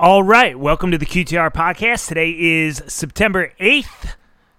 [0.00, 2.06] All right, welcome to the QTR podcast.
[2.06, 4.14] Today is September 8th,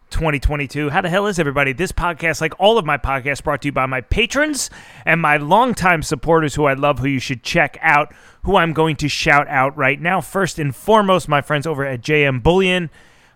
[0.10, 0.90] 2022.
[0.90, 1.72] How the hell is everybody?
[1.72, 4.70] This podcast, like all of my podcasts, brought to you by my patrons
[5.06, 8.14] and my longtime supporters who I love, who you should check out,
[8.44, 10.20] who I'm going to shout out right now.
[10.20, 12.90] First and foremost, my friends over at JM Bullion,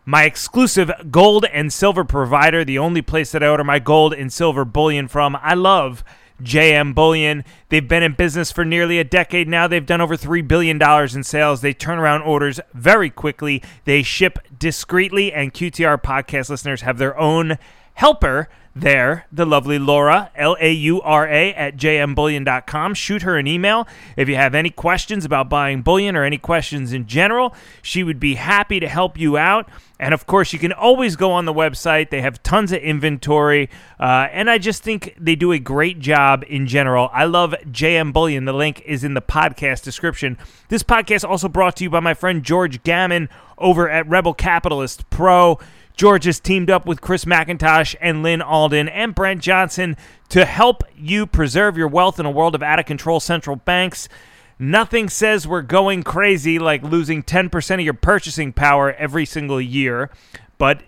[0.05, 4.31] my exclusive gold and silver provider, the only place that I order my gold and
[4.31, 5.37] silver bullion from.
[5.41, 6.03] I love
[6.41, 7.43] JM Bullion.
[7.69, 9.67] They've been in business for nearly a decade now.
[9.67, 11.61] They've done over $3 billion in sales.
[11.61, 13.61] They turn around orders very quickly.
[13.85, 17.57] They ship discreetly, and QTR podcast listeners have their own
[17.93, 22.95] helper there, the lovely Laura, L A U R A, at jmbullion.com.
[22.95, 23.87] Shoot her an email
[24.17, 27.55] if you have any questions about buying bullion or any questions in general.
[27.81, 29.69] She would be happy to help you out.
[30.03, 32.09] And of course, you can always go on the website.
[32.09, 33.69] They have tons of inventory.
[33.97, 37.09] Uh, and I just think they do a great job in general.
[37.13, 38.43] I love JM Bullion.
[38.43, 40.37] The link is in the podcast description.
[40.67, 45.09] This podcast also brought to you by my friend George Gammon over at Rebel Capitalist
[45.09, 45.57] Pro.
[45.95, 49.95] George has teamed up with Chris McIntosh and Lyn Alden and Brent Johnson
[50.27, 54.09] to help you preserve your wealth in a world of out of control central banks.
[54.59, 60.09] Nothing says we're going crazy like losing 10% of your purchasing power every single year,
[60.57, 60.83] but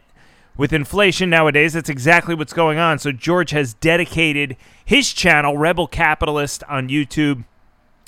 [0.57, 2.99] with inflation nowadays, that's exactly what's going on.
[2.99, 7.44] So George has dedicated his channel, Rebel Capitalist, on YouTube,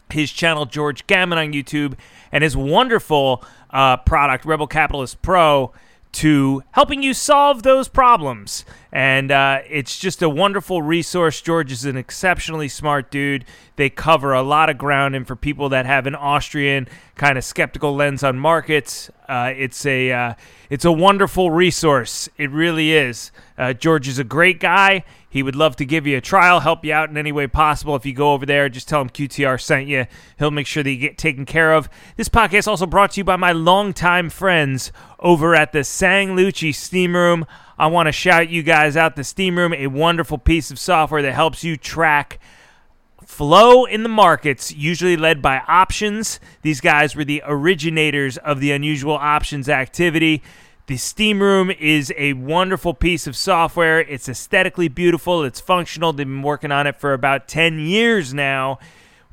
[0.10, 1.98] his channel, George Gammon, on YouTube,
[2.32, 5.74] and his wonderful uh, product, Rebel Capitalist Pro
[6.14, 8.66] to helping you solve those problems.
[8.92, 11.42] And uh, it's just a wonderful resource.
[11.42, 13.46] George is an exceptionally smart dude.
[13.76, 17.44] They cover a lot of ground, and for people that have an Austrian kind of
[17.44, 20.34] skeptical lens on markets, uh, it's a uh,
[20.70, 22.28] it's a wonderful resource.
[22.38, 23.32] It really is.
[23.58, 25.04] Uh, George is a great guy.
[25.38, 27.96] He would love to give you a trial, help you out in any way possible.
[27.96, 30.08] If you go over there, just tell him QTR sent you.
[30.40, 31.88] He'll make sure that you get taken care of.
[32.16, 36.30] This podcast is also brought to you by my longtime friends over at the Sang
[36.30, 37.46] Lucci Steam Room.
[37.78, 39.16] I want to shout you guys out.
[39.16, 42.40] The Steam Room, a wonderful piece of software that helps you track
[43.24, 46.40] flow in the markets, usually led by options.
[46.64, 50.42] These guys were the originators of the unusual options activity.
[50.88, 54.00] The Steam Room is a wonderful piece of software.
[54.00, 56.14] It's aesthetically beautiful, it's functional.
[56.14, 58.80] They've been working on it for about 10 years now.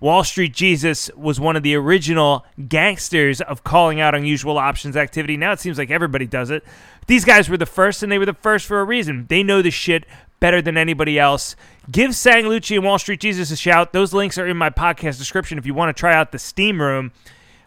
[0.01, 5.37] Wall Street Jesus was one of the original gangsters of calling out unusual options activity.
[5.37, 6.65] Now it seems like everybody does it.
[7.07, 9.27] These guys were the first, and they were the first for a reason.
[9.29, 10.07] They know the shit
[10.41, 11.55] better than anybody else.
[11.89, 13.93] Give Sang Lucci and Wall Street Jesus a shout.
[13.93, 16.83] Those links are in my podcast description if you want to try out the Steam
[16.83, 17.13] Room.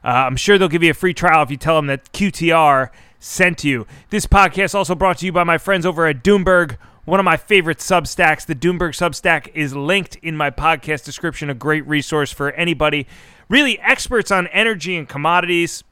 [0.04, 2.90] Uh, I'm sure they'll give you a free trial if you tell them that QTR
[3.20, 3.88] sent to you.
[4.10, 7.38] This podcast also brought to you by my friends over at Doomberg, one of my
[7.38, 8.46] favorite Substacks.
[8.46, 13.08] The Doomberg Substack is linked in my podcast description, a great resource for anybody,
[13.50, 15.84] really experts on energy and commodities,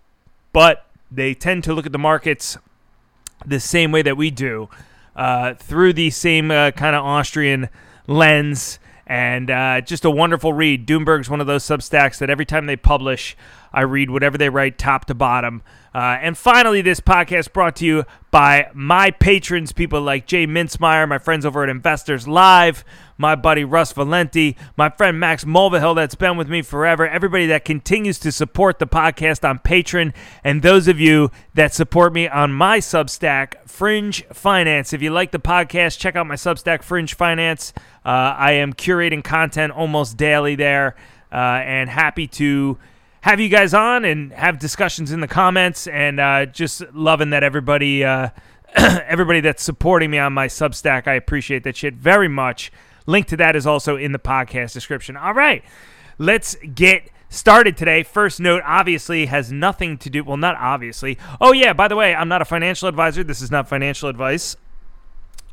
[0.53, 2.58] but they tend to look at the markets
[3.46, 4.69] the same way that we do,
[5.16, 7.69] uh, through the same uh, kind of Austrian
[8.07, 8.80] lens.
[9.07, 10.88] And uh, just a wonderful read.
[10.88, 13.38] Doomberg's one of those Substacks that every time they publish,
[13.72, 15.62] I read whatever they write top to bottom.
[15.95, 21.07] Uh, and finally, this podcast brought to you by my patrons, people like Jay Mintzmyer,
[21.07, 22.83] my friends over at Investors Live,
[23.17, 27.63] my buddy Russ Valenti, my friend Max Mulvihill that's been with me forever, everybody that
[27.63, 30.13] continues to support the podcast on Patreon,
[30.44, 34.91] and those of you that support me on my Substack, Fringe Finance.
[34.91, 37.72] If you like the podcast, check out my Substack, Fringe Finance.
[38.06, 40.97] Uh, I am curating content almost daily there,
[41.31, 42.77] uh, and happy to
[43.25, 47.41] have you guys on and have discussions in the comments and uh, just loving that
[47.44, 48.30] everybody uh,
[48.75, 52.72] everybody that's supporting me on my substack i appreciate that shit very much.
[53.08, 55.18] Link to that is also in the podcast description.
[55.18, 55.63] All right
[56.19, 58.03] let's get started today.
[58.03, 61.18] First note obviously has nothing to do well not obviously.
[61.42, 63.24] Oh yeah by the way i'm not a financial advisor.
[63.24, 64.56] This is not financial advice.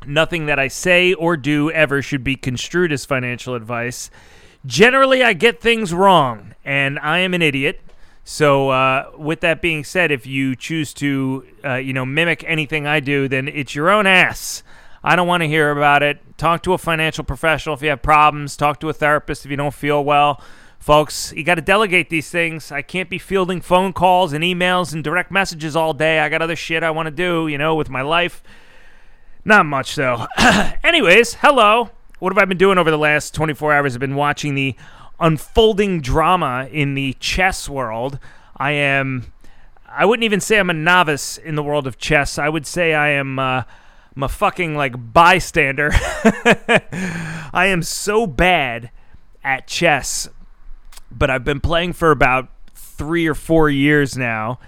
[0.05, 4.11] Nothing that i say or do ever should be construed as financial advice
[4.65, 7.81] generally I get things wrong, and I am an idiot.
[8.23, 12.87] So, uh, with that being said, if you choose to, uh, you know, mimic anything
[12.87, 14.63] I do, then it's your own ass.
[15.03, 16.19] I don't want to hear about it.
[16.37, 18.55] Talk to a financial professional if you have problems.
[18.55, 20.41] Talk to a therapist if you don't feel well.
[20.79, 22.71] Folks, you got to delegate these things.
[22.71, 26.19] I can't be fielding phone calls and emails and direct messages all day.
[26.19, 28.41] I got other shit I want to do, you know, with my life.
[29.43, 30.27] Not much, though.
[30.83, 31.89] Anyways, hello
[32.23, 33.95] what have I been doing over the last 24 hours?
[33.95, 34.77] I've been watching the
[35.19, 38.17] unfolding drama in the chess world.
[38.55, 39.33] I am,
[39.89, 42.37] I wouldn't even say I'm a novice in the world of chess.
[42.39, 43.63] I would say I am, uh,
[44.15, 45.89] I'm a fucking like bystander.
[47.51, 48.89] I am so bad
[49.43, 50.29] at chess,
[51.11, 54.59] but I've been playing for about three or four years now.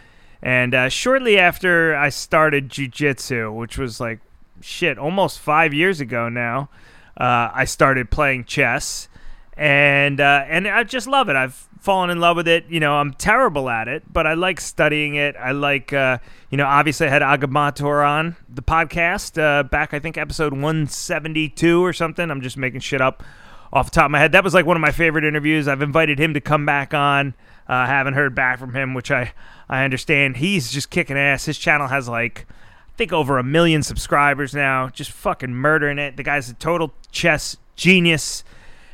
[0.42, 4.20] And uh, shortly after I started jujitsu, which was like
[4.60, 6.68] shit, almost five years ago now,
[7.18, 9.08] uh, I started playing chess,
[9.56, 11.36] and uh, and I just love it.
[11.36, 12.66] I've fallen in love with it.
[12.68, 15.36] You know, I'm terrible at it, but I like studying it.
[15.38, 16.18] I like, uh,
[16.50, 21.86] you know, obviously I had Agadmator on the podcast uh, back, I think, episode 172
[21.86, 22.30] or something.
[22.30, 23.24] I'm just making shit up
[23.72, 24.32] off the top of my head.
[24.32, 25.68] That was like one of my favorite interviews.
[25.68, 27.36] I've invited him to come back on.
[27.68, 29.34] Uh, haven't heard back from him, which I,
[29.70, 30.38] I understand.
[30.38, 31.46] He's just kicking ass.
[31.46, 32.65] His channel has like, I
[32.98, 34.90] think, over a million subscribers now.
[34.90, 36.18] Just fucking murdering it.
[36.18, 38.44] The guy's a total chess genius.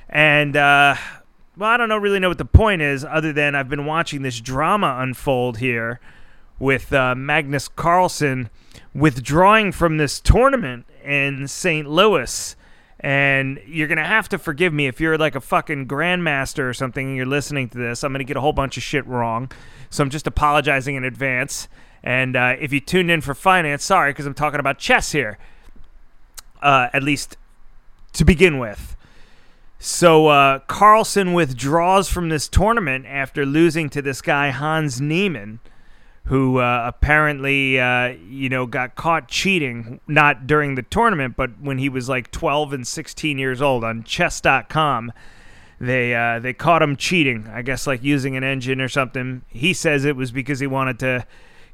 [0.09, 0.95] And, uh,
[1.57, 4.21] well, I don't know really know what the point is, other than I've been watching
[4.21, 5.99] this drama unfold here
[6.59, 8.49] with uh, Magnus Carlsen
[8.93, 11.89] withdrawing from this tournament in St.
[11.89, 12.55] Louis.
[12.99, 16.73] And you're going to have to forgive me if you're like a fucking grandmaster or
[16.73, 18.03] something and you're listening to this.
[18.03, 19.51] I'm going to get a whole bunch of shit wrong.
[19.91, 21.67] So I'm just apologizing in advance.
[22.03, 25.37] And uh, if you tuned in for finance, sorry, because I'm talking about chess here.
[26.61, 27.37] Uh, at least
[28.13, 28.95] to begin with.
[29.79, 35.59] So uh, Carlsen withdraws from this tournament after losing to this guy Hans Niemann,
[36.25, 41.79] who uh, apparently uh, you know got caught cheating not during the tournament, but when
[41.79, 45.11] he was like 12 and 16 years old on Chess.com.
[45.81, 47.49] They uh, they caught him cheating.
[47.51, 49.41] I guess like using an engine or something.
[49.49, 51.25] He says it was because he wanted to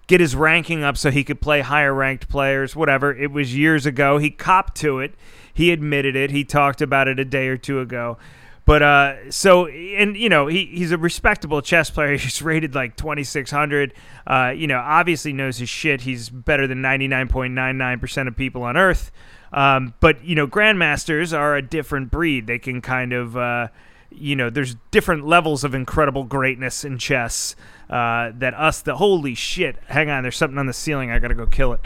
[0.07, 2.75] get his ranking up so he could play higher ranked players.
[2.75, 3.13] Whatever.
[3.13, 4.17] It was years ago.
[4.17, 5.13] He copped to it
[5.57, 6.29] he admitted it.
[6.29, 8.19] He talked about it a day or two ago.
[8.65, 12.15] But uh, so and you know he he's a respectable chess player.
[12.17, 13.93] He's rated like twenty six hundred.
[14.27, 16.01] Uh, you know, obviously knows his shit.
[16.01, 19.11] He's better than ninety nine point nine nine percent of people on Earth.
[19.51, 22.45] Um, but you know, grandmasters are a different breed.
[22.45, 23.69] They can kind of uh,
[24.09, 27.55] you know, there's different levels of incredible greatness in chess
[27.89, 28.81] uh, that us.
[28.81, 29.77] The holy shit!
[29.87, 31.11] Hang on, there's something on the ceiling.
[31.11, 31.81] I gotta go kill it.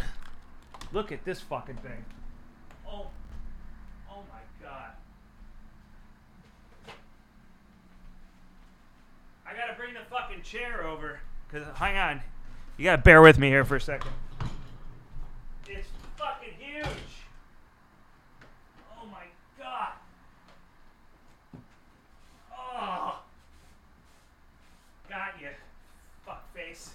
[0.94, 2.04] Look at this fucking thing.
[2.86, 3.08] Oh,
[4.12, 4.92] oh my god.
[9.48, 11.20] I gotta bring the fucking chair over.
[11.52, 12.22] Cause hang on,
[12.78, 14.12] you gotta bear with me here for a second.
[15.68, 15.88] It's
[16.18, 16.86] fucking huge.
[18.98, 19.24] Oh my
[19.58, 19.94] god.
[22.54, 23.20] Oh.
[25.10, 25.50] Got you,
[26.26, 26.92] fuck face.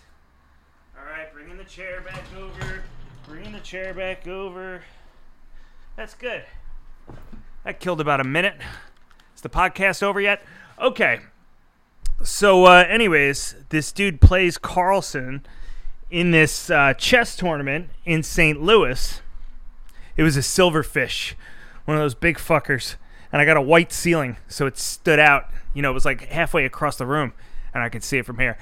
[0.99, 2.83] All right, bringing the chair back over.
[3.29, 4.83] Bringing the chair back over.
[5.97, 6.45] That's good.
[7.65, 8.57] That killed about a minute.
[9.35, 10.43] Is the podcast over yet?
[10.79, 11.21] Okay.
[12.23, 15.45] So, uh, anyways, this dude plays Carlsen
[16.11, 18.63] in this uh, chess tournament in St.
[18.63, 19.21] Louis.
[20.17, 21.35] It was a silverfish,
[21.85, 22.95] one of those big fuckers,
[23.33, 25.51] and I got a white ceiling, so it stood out.
[25.75, 27.33] You know, it was like halfway across the room,
[27.75, 28.57] and I could see it from here.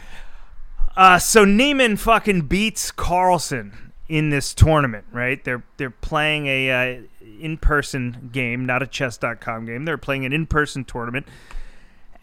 [0.96, 5.42] Uh, so Niemann fucking beats Carlsen in this tournament, right?
[5.44, 7.02] They're they're playing a uh,
[7.40, 9.84] in-person game, not a chess.com game.
[9.84, 11.26] They're playing an in-person tournament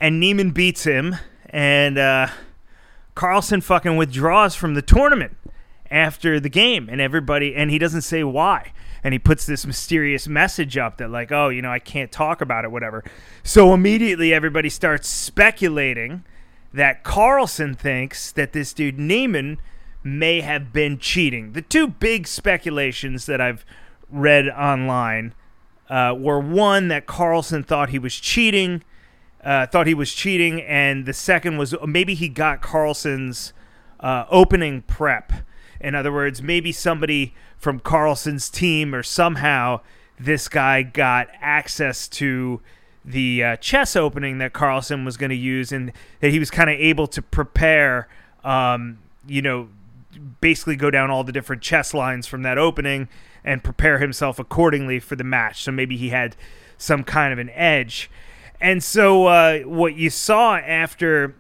[0.02, 1.16] and Niemann beats him,
[1.46, 2.28] and uh,
[3.14, 5.38] Carlsen fucking withdraws from the tournament
[5.92, 8.74] after the game, and everybody, and he doesn't say why.
[9.04, 12.42] And he puts this mysterious message up that, like, oh, you know, I can't talk
[12.42, 13.04] about it, whatever.
[13.44, 16.24] So immediately everybody starts speculating
[16.74, 19.60] that Carlsen thinks that this dude Niemann
[20.04, 21.54] may have been cheating.
[21.54, 23.66] The two big speculations that I've
[24.10, 25.34] read online
[25.90, 28.84] uh, were one that Carlsen thought he was cheating
[29.44, 33.54] uh, thought he was cheating, and the second was maybe he got Carlsen's
[34.00, 35.34] uh, opening prep.
[35.80, 39.82] In other words, maybe somebody from Carlsen's team or somehow
[40.20, 42.62] this guy got access to
[43.04, 46.70] the uh, chess opening that Carlsen was going to use, and that he was kind
[46.70, 48.08] of able to prepare,
[48.44, 49.70] um, you know,
[50.40, 53.08] basically go down all the different chess lines from that opening
[53.44, 55.64] and prepare himself accordingly for the match.
[55.64, 56.36] So maybe he had
[56.78, 58.10] some kind of an edge.
[58.60, 61.36] And so uh, what you saw after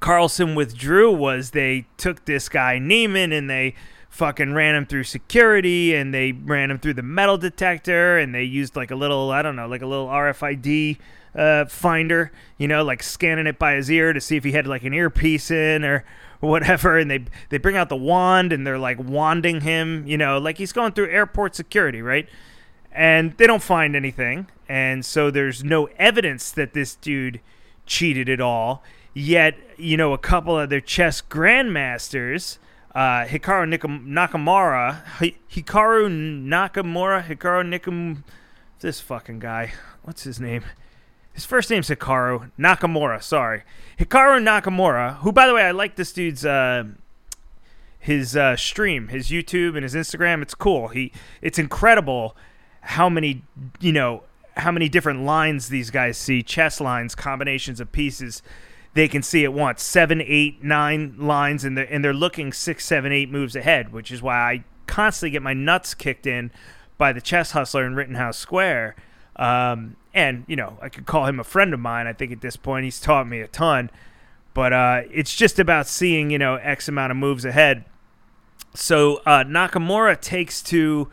[0.00, 3.74] Carlsen withdrew was they took this guy Niemann and they
[4.10, 8.42] fucking ran him through security and they ran him through the metal detector and they
[8.42, 10.98] used like a little I don't know like a little RFID
[11.34, 14.66] uh, finder, you know, like scanning it by his ear to see if he had
[14.66, 16.04] like an earpiece in or
[16.40, 16.98] whatever.
[16.98, 20.58] And they they bring out the wand and they're like wanding him, you know, like
[20.58, 22.28] he's going through airport security, right?
[22.92, 24.48] and they don't find anything.
[24.68, 27.40] And so there's no evidence that this dude
[27.86, 28.82] cheated at all.
[29.14, 32.58] Yet, you know, a couple of their chess grandmasters,
[32.94, 35.04] uh, Hikaru Nakamura,
[35.50, 36.08] Hikaru
[36.46, 38.22] Nakamura, Hikaru Nikum,
[38.80, 40.64] this fucking guy, what's his name?
[41.32, 43.22] his first name's Hikaru Nakamura.
[43.22, 43.62] Sorry,
[43.98, 45.16] Hikaru Nakamura.
[45.18, 46.84] Who, by the way, I like this dude's uh,
[47.98, 50.42] his uh, stream, his YouTube and his Instagram.
[50.42, 50.88] It's cool.
[50.88, 52.36] He, it's incredible
[52.82, 53.42] how many
[53.80, 54.24] you know
[54.56, 58.42] how many different lines these guys see, chess lines, combinations of pieces
[58.94, 59.82] they can see at once.
[59.82, 64.10] Seven, eight, nine lines, and they're, and they're looking six, seven, eight moves ahead, which
[64.10, 66.50] is why I constantly get my nuts kicked in
[66.98, 68.96] by the chess hustler in Rittenhouse Square.
[69.36, 72.06] Um, and, you know, I could call him a friend of mine.
[72.06, 73.90] I think at this point he's taught me a ton.
[74.52, 77.84] But uh, it's just about seeing, you know, X amount of moves ahead.
[78.74, 81.08] So uh, Nakamura takes to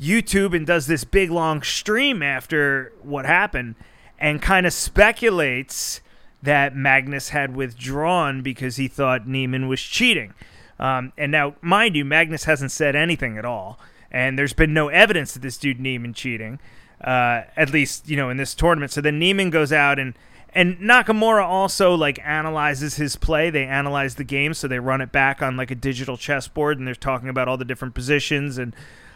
[0.00, 3.74] YouTube and does this big long stream after what happened
[4.18, 6.00] and kind of speculates
[6.42, 10.34] that Magnus had withdrawn because he thought Niemann was cheating.
[10.78, 13.78] Um, and now, mind you, Magnus hasn't said anything at all,
[14.10, 16.58] and there's been no evidence that this dude Niemann cheating,
[17.00, 18.90] uh, at least you know in this tournament.
[18.90, 20.14] So then Niemann goes out and
[20.54, 23.48] and Nakamura also like analyzes his play.
[23.48, 26.86] They analyze the game, so they run it back on like a digital chessboard, and
[26.86, 28.74] they're talking about all the different positions and.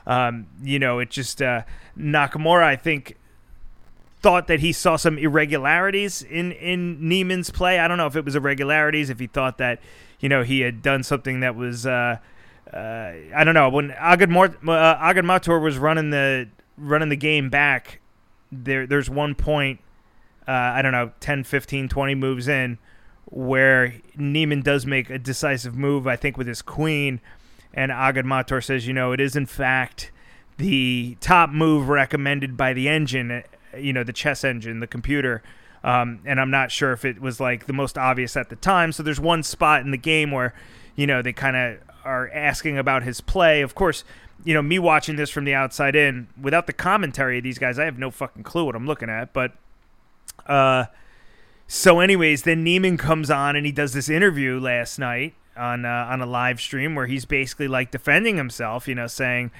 [0.09, 1.63] Um, you know, it just uh,
[1.99, 2.63] Nakamura.
[2.63, 3.17] I think
[4.27, 7.79] thought that he saw some irregularities in in Niemann's play.
[7.79, 9.81] I don't know if it was irregularities, if he thought that
[10.19, 12.17] you know he had done something that was uh,
[12.75, 18.01] uh, I don't know when Agad uh, Agadmator was running the running the game back.
[18.51, 19.79] There there's one point
[20.49, 22.79] uh, I don't know 10, 15, 20 moves in
[23.27, 26.09] where Niemann does make a decisive move.
[26.09, 27.21] I think with his queen,
[27.73, 30.11] and Agadmator says you know it is in fact
[30.57, 33.45] the top move recommended by the engine
[33.79, 35.43] you know the chess engine, the computer.
[35.85, 38.91] Um, and I'm not sure if it was like the most obvious at the time.
[38.91, 40.53] So there's one spot in the game where,
[40.97, 43.63] you know, they kind of are asking about his play.
[43.63, 44.03] Of course,
[44.45, 47.79] you know, me watching this from the outside in, without the commentary of these guys,
[47.79, 49.33] I have no fucking clue what I'm looking at.
[49.33, 49.53] But,
[50.47, 50.87] uh,
[51.69, 56.09] so anyways, then Niemann comes on and he does this interview last night on uh,
[56.11, 59.51] on a live stream where he's basically like defending himself, you know, saying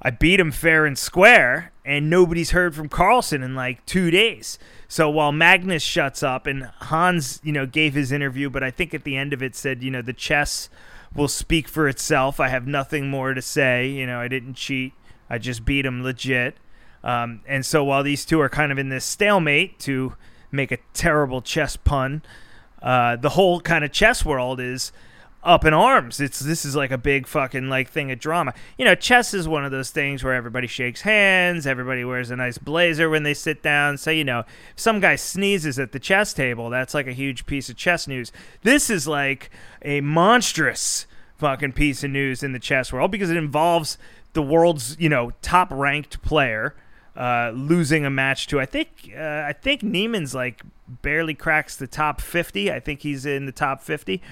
[0.00, 4.58] I beat him fair and square, and nobody's heard from Carlsen in like two days.
[4.86, 8.94] So while Magnus shuts up and Hans, you know, gave his interview, but I think
[8.94, 10.68] at the end of it said, you know, the chess
[11.14, 12.38] will speak for itself.
[12.38, 13.88] I have nothing more to say.
[13.88, 14.92] You know, I didn't cheat.
[15.28, 16.56] I just beat him legit.
[17.02, 20.14] Um, and so while these two are kind of in this stalemate to
[20.50, 22.22] make a terrible chess pun,
[22.82, 24.92] uh, the whole kind of chess world is
[25.42, 26.20] up in arms.
[26.20, 28.54] It's this is like a big fucking like thing of drama.
[28.76, 32.36] You know, chess is one of those things where everybody shakes hands, everybody wears a
[32.36, 33.98] nice blazer when they sit down.
[33.98, 37.46] So you know, if some guy sneezes at the chess table, that's like a huge
[37.46, 38.32] piece of chess news.
[38.62, 39.50] This is like
[39.82, 43.96] a monstrous fucking piece of news in the chess world because it involves
[44.32, 46.74] the world's you know top ranked player.
[47.16, 51.88] Uh, losing a match to I think uh, I think Niemann's like barely cracks the
[51.88, 52.70] top 50.
[52.70, 54.22] I think he's in the top 50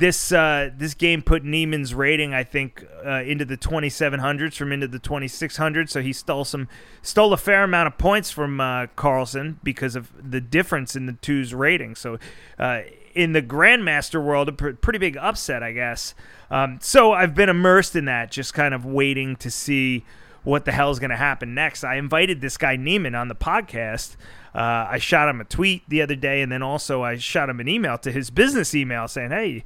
[0.00, 4.88] this uh, this game put Niemann's rating, I think, uh, into the 2700s from into
[4.88, 5.90] the 2600s.
[5.90, 6.68] So he stole some
[7.02, 11.12] stole a fair amount of points from uh, Carlsen because of the difference in the
[11.12, 11.94] two's rating.
[11.94, 12.18] So
[12.58, 12.80] uh,
[13.14, 16.14] in the Grandmaster world, a pr- pretty big upset, I guess.
[16.50, 20.04] Um, so I've been immersed in that, just kind of waiting to see
[20.44, 21.84] what the hell is going to happen next.
[21.84, 24.16] I invited this guy Niemann on the podcast.
[24.54, 27.60] Uh, I shot him a tweet the other day, and then also I shot him
[27.60, 29.62] an email to his business email saying, "Hey,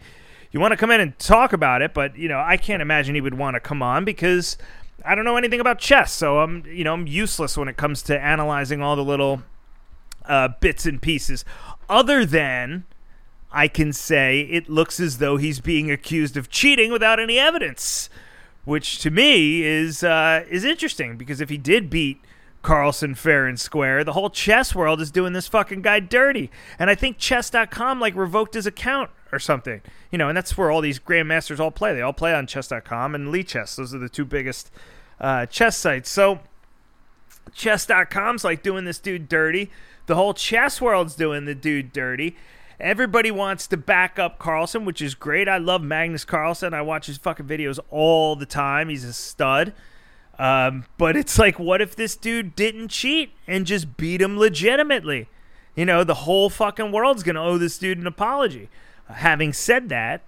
[0.55, 3.17] you want to come in and talk about it, but you know, I can't imagine
[3.17, 4.57] he would want to come on because
[5.05, 8.03] I don't know anything about chess, so I'm you know I'm useless when it comes
[8.05, 9.43] to analyzing all the little
[10.27, 11.45] uh, bits and pieces.
[11.89, 12.85] Other than
[13.51, 18.09] I can say it looks as though he's being accused of cheating without any evidence,
[18.65, 22.21] which to me is uh, is interesting because if he did beat
[22.63, 24.03] Carlsen fair and square.
[24.03, 26.51] The whole chess world is doing this fucking guy dirty.
[26.79, 29.83] And I think chess.com like revoked his account or something.
[30.11, 31.95] You know, and that's where all these grandmasters all play.
[31.95, 33.77] They all play on chess.com and Lichess.
[33.77, 34.71] Those are the two biggest
[35.21, 36.09] uh, chess sites.
[36.09, 36.41] So
[37.53, 39.71] chess.com's like doing this dude dirty.
[40.07, 42.37] The whole chess world's doing the dude dirty.
[42.81, 45.49] Everybody wants to back up Carlsen, which is great.
[45.49, 46.75] I love Magnus Carlsen.
[46.75, 48.89] I watch his fucking videos all the time.
[48.89, 49.73] He's a stud.
[50.39, 55.29] Um, but it's like, what if this dude didn't cheat and just beat him legitimately?
[55.77, 58.69] You know, the whole fucking world's going to owe this dude an apology.
[59.09, 60.23] Having said that,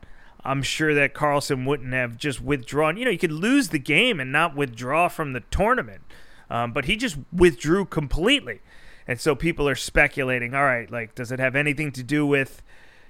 [0.44, 2.96] I'm sure that Carlsen wouldn't have just withdrawn.
[2.96, 6.02] You know, you could lose the game and not withdraw from the tournament.
[6.48, 8.60] Um, but he just withdrew completely.
[9.08, 12.62] And so people are speculating all right, like, does it have anything to do with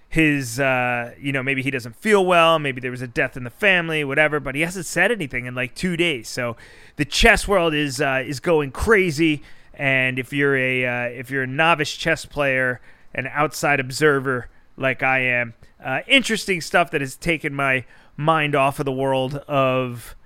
[0.08, 3.42] his uh, you know maybe he doesn't feel well maybe there was a death in
[3.42, 6.56] the family whatever but he hasn't said anything in like two days so
[6.94, 9.42] the chess world is uh, is going crazy
[9.76, 12.80] And if you're a uh, if you're a novice chess player,
[13.14, 17.84] an outside observer like I am, uh, interesting stuff that has taken my
[18.16, 20.16] mind off of the world of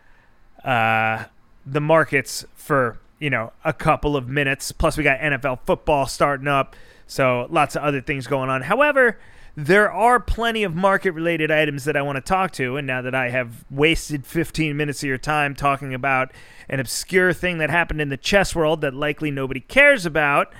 [0.64, 1.24] uh,
[1.66, 4.72] the markets for you know a couple of minutes.
[4.72, 6.74] Plus, we got NFL football starting up,
[7.06, 8.62] so lots of other things going on.
[8.62, 9.18] However,
[9.56, 12.76] there are plenty of market related items that I want to talk to.
[12.76, 16.32] And now that I have wasted 15 minutes of your time talking about
[16.68, 20.52] an obscure thing that happened in the chess world that likely nobody cares about,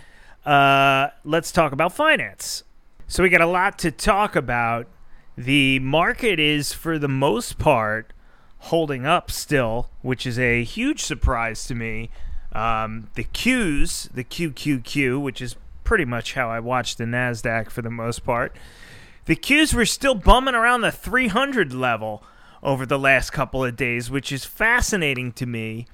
[0.45, 2.65] uh, let's talk about finance.
[3.11, 4.87] So we got a lot to talk about.
[5.37, 8.13] The market is, for the most part,
[8.59, 12.11] holding up still, which is a huge surprise to me.
[12.53, 17.83] Um, the Qs, the QQQ, which is pretty much how I watch the NASDAQ for
[17.83, 18.55] the most part,
[19.25, 22.23] the Qs were still bumming around the 300 level
[22.63, 25.89] over the last couple of days, which is fascinating to me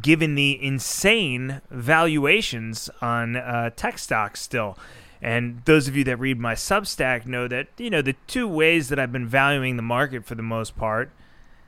[0.00, 4.76] given the insane valuations on uh, tech stocks still.
[5.20, 8.88] And those of you that read my Substack know that, you know, the two ways
[8.88, 11.10] that I've been valuing the market for the most part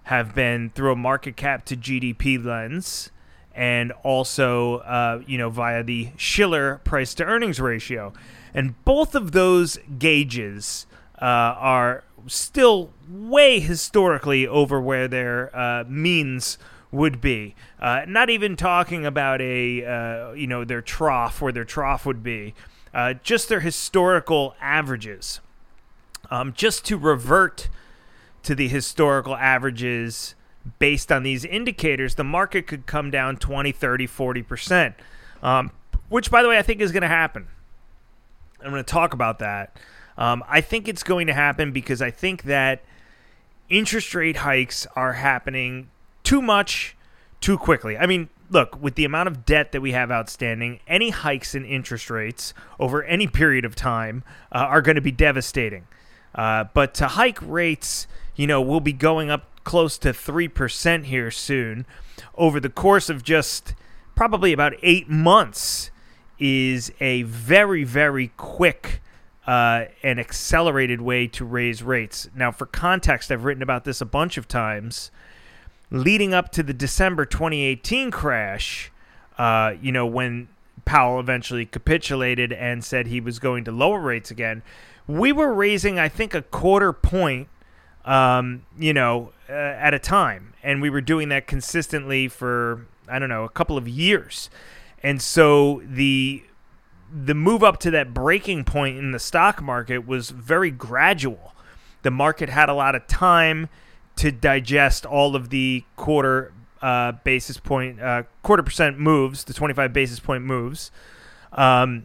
[0.05, 3.11] have been through a market cap to GDP lens
[3.55, 8.13] and also, uh, you know, via the Shiller price to earnings ratio.
[8.55, 10.87] And both of those gauges
[11.21, 16.59] uh, are still way historically over where their uh, means
[16.93, 17.55] would be.
[17.79, 22.23] Uh, not even talking about a, uh, you know, their trough, where their trough would
[22.23, 22.55] be,
[22.95, 25.41] uh, just their historical averages.
[26.31, 27.69] Um, just to revert
[28.43, 30.35] to the historical averages
[30.79, 34.95] based on these indicators, the market could come down 20, 30, 40%,
[35.43, 35.73] um,
[36.09, 37.49] which, by the way, I think is going to happen.
[38.63, 39.77] I'm going to talk about that.
[40.19, 42.83] Um, I think it's going to happen because I think that
[43.69, 45.89] interest rate hikes are happening
[46.23, 46.97] too much
[47.41, 47.97] too quickly.
[47.97, 51.65] I mean, look, with the amount of debt that we have outstanding, any hikes in
[51.65, 55.87] interest rates over any period of time uh, are going to be devastating.
[56.35, 61.31] Uh, but to hike rates, you know, we'll be going up close to 3% here
[61.31, 61.87] soon
[62.35, 63.75] over the course of just
[64.15, 65.91] probably about eight months
[66.39, 69.01] is a very, very quick
[69.47, 72.29] uh, an accelerated way to raise rates.
[72.35, 75.11] Now, for context, I've written about this a bunch of times.
[75.91, 78.93] Leading up to the December 2018 crash,
[79.39, 80.49] uh, you know, when
[80.85, 84.63] Powell eventually capitulated and said he was going to lower rates again,
[85.07, 87.49] we were raising, I think, a quarter point,
[88.05, 90.55] um, you know, uh, at a time.
[90.63, 94.51] And we were doing that consistently for, I don't know, a couple of years.
[95.03, 96.45] And so the
[97.13, 101.55] the move up to that breaking point in the stock market was very gradual.
[102.03, 103.69] The market had a lot of time
[104.21, 106.53] to digest all of the quarter
[106.83, 110.91] uh, basis point, uh, quarter percent moves, the 25 basis point moves
[111.55, 112.05] um,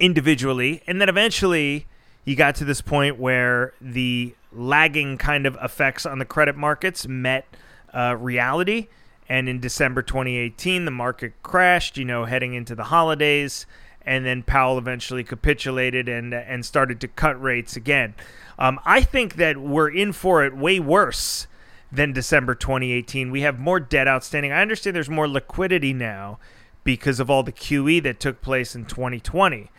[0.00, 0.82] individually.
[0.88, 1.86] And then eventually
[2.24, 7.06] you got to this point where the lagging kind of effects on the credit markets
[7.06, 7.46] met
[7.94, 8.88] uh, reality.
[9.28, 13.66] And in December 2018, the market crashed, you know, heading into the holidays
[14.02, 18.14] and then Powell eventually capitulated and and started to cut rates again.
[18.58, 21.46] Um, I think that we're in for it way worse
[21.90, 23.30] than December 2018.
[23.30, 24.52] We have more debt outstanding.
[24.52, 26.38] I understand there's more liquidity now
[26.84, 29.70] because of all the QE that took place in 2020.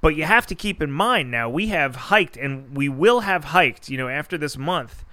[0.00, 3.44] But you have to keep in mind now we have hiked and we will have
[3.44, 5.04] hiked, you know, after this month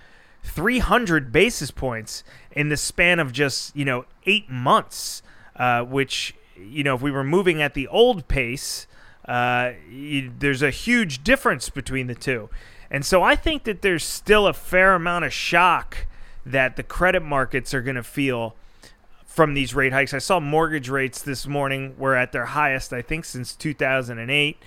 [0.44, 5.24] 300 basis points in the span of just, you know, 8 months,
[5.56, 8.88] uh, which you know, if we were moving at the old pace,
[9.28, 12.50] uh, you, there's a huge difference between the two.
[12.90, 16.08] And so I think that there's still a fair amount of shock
[16.46, 18.56] that the credit markets are going to feel
[19.26, 20.14] from these rate hikes.
[20.14, 24.58] I saw mortgage rates this morning were at their highest, I think, since 2008,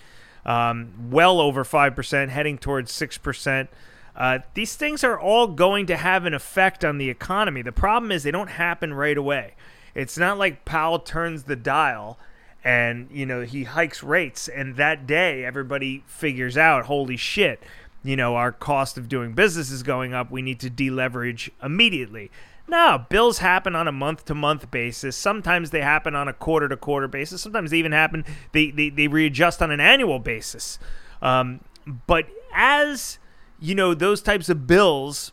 [0.45, 3.69] um, well over 5%, heading towards 6%.
[4.15, 7.63] Uh, these things are all going to have an effect on the economy.
[7.63, 9.55] The problem is they don't happen right away.
[9.99, 12.21] It's not like Powell turns the dial
[12.63, 17.61] and, you know, he hikes rates and that day everybody figures out, holy shit,
[18.05, 20.31] you know, our cost of doing business is going up.
[20.31, 22.31] We need to deleverage immediately.
[22.69, 25.17] No, bills happen on a month to month basis.
[25.17, 27.43] Sometimes they happen on a quarter to quarter basis.
[27.43, 30.79] Sometimes they even happen, they, they, they readjust on an annual basis.
[31.21, 31.59] Um,
[32.07, 33.19] but as,
[33.59, 35.33] you know, those types of bills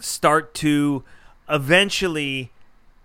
[0.00, 1.04] start to
[1.48, 2.50] eventually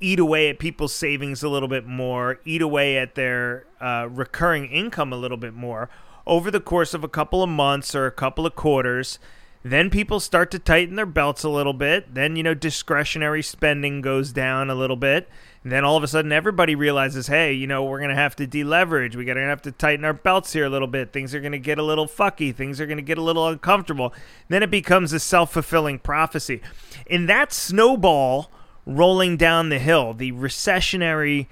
[0.01, 4.65] eat away at people's savings a little bit more, eat away at their uh, recurring
[4.65, 5.89] income a little bit more
[6.25, 9.19] over the course of a couple of months or a couple of quarters,
[9.63, 12.15] Then people start to tighten their belts a little bit.
[12.15, 15.29] Then, you know, discretionary spending goes down a little bit.
[15.63, 18.35] And then all of a sudden, everybody realizes, hey, you know, we're going to have
[18.37, 19.15] to deleverage.
[19.15, 21.13] We're going to have to tighten our belts here a little bit.
[21.13, 22.55] Things are going to get a little fucky.
[22.55, 24.15] Things are going to get a little uncomfortable.
[24.49, 26.61] Then it becomes a self fulfilling prophecy.
[27.05, 28.49] In that snowball
[28.85, 31.47] rolling down the hill, the recessionary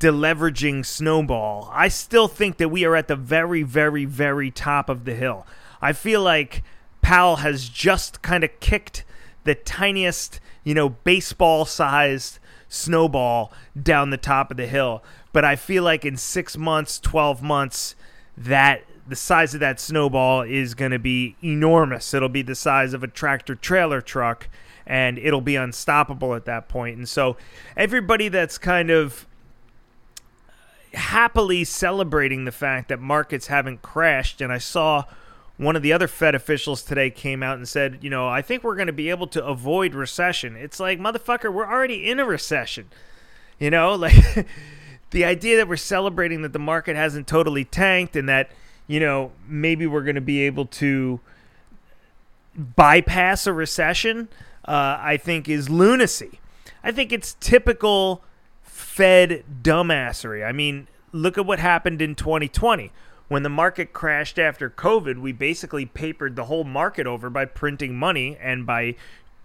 [0.00, 5.04] deleveraging snowball, I still think that we are at the very, very, very top of
[5.04, 5.46] the hill.
[5.80, 6.62] I feel like
[7.02, 9.04] Powell has just kind of kicked
[9.44, 12.38] the tiniest, you know, baseball sized
[12.68, 15.02] snowball down the top of the hill.
[15.32, 17.94] But I feel like in six months, 12 months,
[18.36, 22.12] that the size of that snowball is going to be enormous.
[22.12, 24.48] It'll be the size of a tractor trailer truck
[24.88, 26.96] and it'll be unstoppable at that point.
[26.96, 27.36] And so
[27.76, 29.26] everybody that's kind of
[30.94, 35.04] happily celebrating the fact that markets haven't crashed and I saw
[35.58, 38.62] one of the other Fed officials today came out and said, you know, I think
[38.62, 40.56] we're going to be able to avoid recession.
[40.56, 42.86] It's like, motherfucker, we're already in a recession.
[43.58, 44.46] You know, like
[45.10, 48.50] the idea that we're celebrating that the market hasn't totally tanked and that,
[48.86, 51.18] you know, maybe we're going to be able to
[52.54, 54.28] bypass a recession,
[54.68, 56.40] uh, I think is lunacy.
[56.84, 58.22] I think it's typical
[58.62, 60.46] Fed dumbassery.
[60.46, 62.92] I mean, look at what happened in 2020
[63.28, 67.94] when the market crashed after COVID, we basically papered the whole market over by printing
[67.94, 68.94] money and by,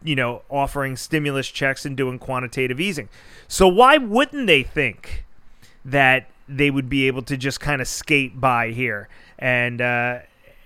[0.01, 3.09] you know, offering stimulus checks and doing quantitative easing.
[3.47, 5.25] So why wouldn't they think
[5.83, 10.19] that they would be able to just kind of skate by here and uh,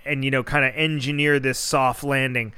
[0.04, 2.52] and you know kind of engineer this soft landing?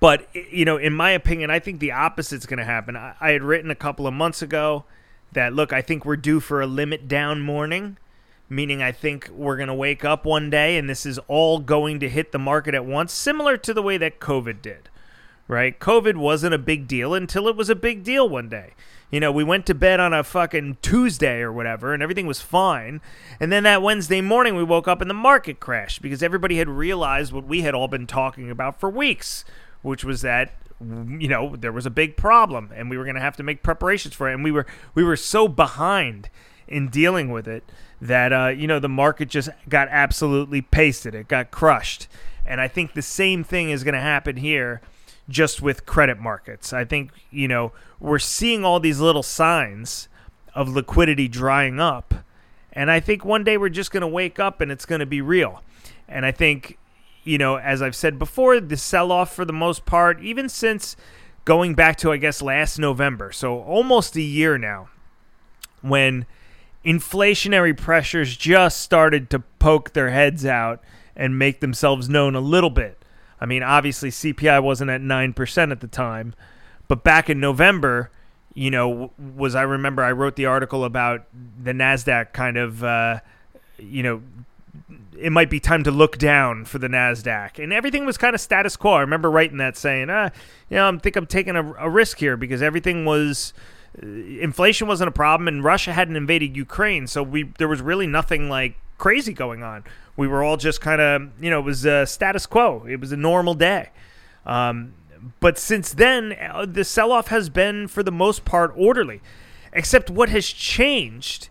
[0.00, 2.96] But you know, in my opinion, I think the opposite's going to happen.
[2.96, 4.84] I, I had written a couple of months ago
[5.32, 7.96] that look, I think we're due for a limit down morning
[8.52, 11.98] meaning I think we're going to wake up one day and this is all going
[12.00, 14.90] to hit the market at once, similar to the way that COVID did,
[15.48, 15.78] right?
[15.78, 18.74] COVID wasn't a big deal until it was a big deal one day.
[19.10, 22.40] You know, we went to bed on a fucking Tuesday or whatever, and everything was
[22.40, 23.02] fine.
[23.38, 26.68] And then that Wednesday morning, we woke up and the market crashed because everybody had
[26.68, 29.44] realized what we had all been talking about for weeks,
[29.82, 33.20] which was that you know there was a big problem and we were going to
[33.20, 36.28] have to make preparations for it and we were we were so behind
[36.66, 37.62] in dealing with it
[38.00, 41.14] that uh, you know the market just got absolutely pasted.
[41.14, 42.08] It got crushed,
[42.44, 44.80] and I think the same thing is going to happen here,
[45.28, 46.72] just with credit markets.
[46.72, 50.08] I think you know we're seeing all these little signs
[50.54, 52.14] of liquidity drying up,
[52.72, 55.06] and I think one day we're just going to wake up and it's going to
[55.06, 55.62] be real.
[56.08, 56.78] And I think
[57.24, 60.96] you know, as I've said before, the sell off for the most part, even since
[61.44, 64.88] going back to I guess last November, so almost a year now,
[65.80, 66.26] when
[66.84, 70.82] inflationary pressures just started to poke their heads out
[71.14, 72.98] and make themselves known a little bit.
[73.40, 76.34] I mean, obviously CPI wasn't at 9% at the time,
[76.88, 78.10] but back in November,
[78.54, 81.26] you know, was I remember I wrote the article about
[81.62, 83.20] the Nasdaq kind of uh,
[83.78, 84.22] you know,
[85.18, 88.40] it might be time to look down for the Nasdaq, and everything was kind of
[88.40, 88.94] status quo.
[88.94, 90.30] I remember writing that, saying, "Ah,
[90.68, 93.52] you know, I think I'm taking a, a risk here because everything was
[94.02, 98.06] uh, inflation wasn't a problem, and Russia hadn't invaded Ukraine, so we there was really
[98.06, 99.84] nothing like crazy going on.
[100.16, 102.84] We were all just kind of you know it was a status quo.
[102.88, 103.90] It was a normal day.
[104.46, 104.94] Um,
[105.38, 109.20] but since then, uh, the sell off has been for the most part orderly,
[109.72, 111.48] except what has changed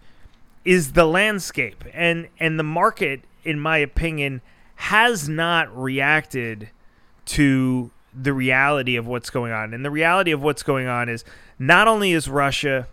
[0.63, 4.41] is the landscape and and the market, in my opinion,
[4.75, 6.69] has not reacted
[7.25, 9.73] to the reality of what's going on.
[9.73, 11.23] And the reality of what's going on is
[11.57, 12.87] not only is Russia,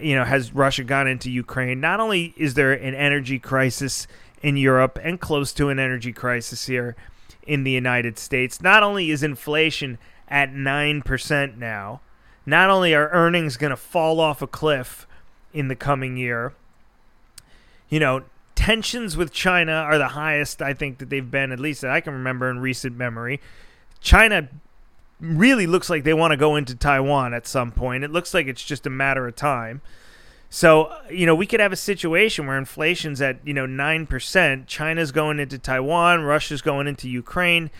[0.00, 4.06] you know, has Russia gone into Ukraine, not only is there an energy crisis
[4.42, 6.96] in Europe and close to an energy crisis here
[7.46, 12.00] in the United States, not only is inflation at 9% now,
[12.46, 15.06] not only are earnings going to fall off a cliff
[15.52, 16.52] in the coming year,
[17.88, 18.22] you know,
[18.54, 22.00] tensions with China are the highest I think that they've been, at least that I
[22.00, 23.40] can remember in recent memory.
[24.00, 24.48] China
[25.20, 28.04] really looks like they want to go into Taiwan at some point.
[28.04, 29.80] It looks like it's just a matter of time.
[30.50, 34.66] So, you know, we could have a situation where inflation's at, you know, 9%.
[34.66, 37.70] China's going into Taiwan, Russia's going into Ukraine.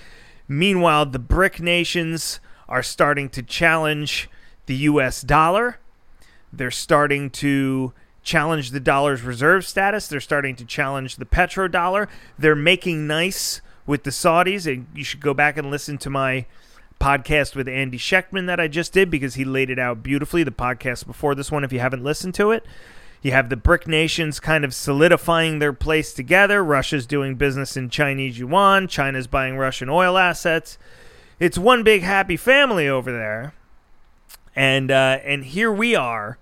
[0.48, 4.28] Meanwhile, the BRIC nations are starting to challenge
[4.66, 5.78] the US dollar.
[6.52, 7.92] They're starting to
[8.28, 10.06] challenge the dollar's reserve status.
[10.06, 12.08] They're starting to challenge the petrodollar.
[12.38, 14.70] They're making nice with the Saudis.
[14.70, 16.44] And you should go back and listen to my
[17.00, 20.44] podcast with Andy Schectman that I just did because he laid it out beautifully.
[20.44, 22.66] The podcast before this one, if you haven't listened to it,
[23.20, 26.62] You have the BRIC nations kind of solidifying their place together.
[26.62, 28.86] Russia's doing business in Chinese yuan.
[28.86, 30.78] China's buying Russian oil assets.
[31.40, 33.54] It's one big happy family over there.
[34.54, 36.38] And uh, and here we are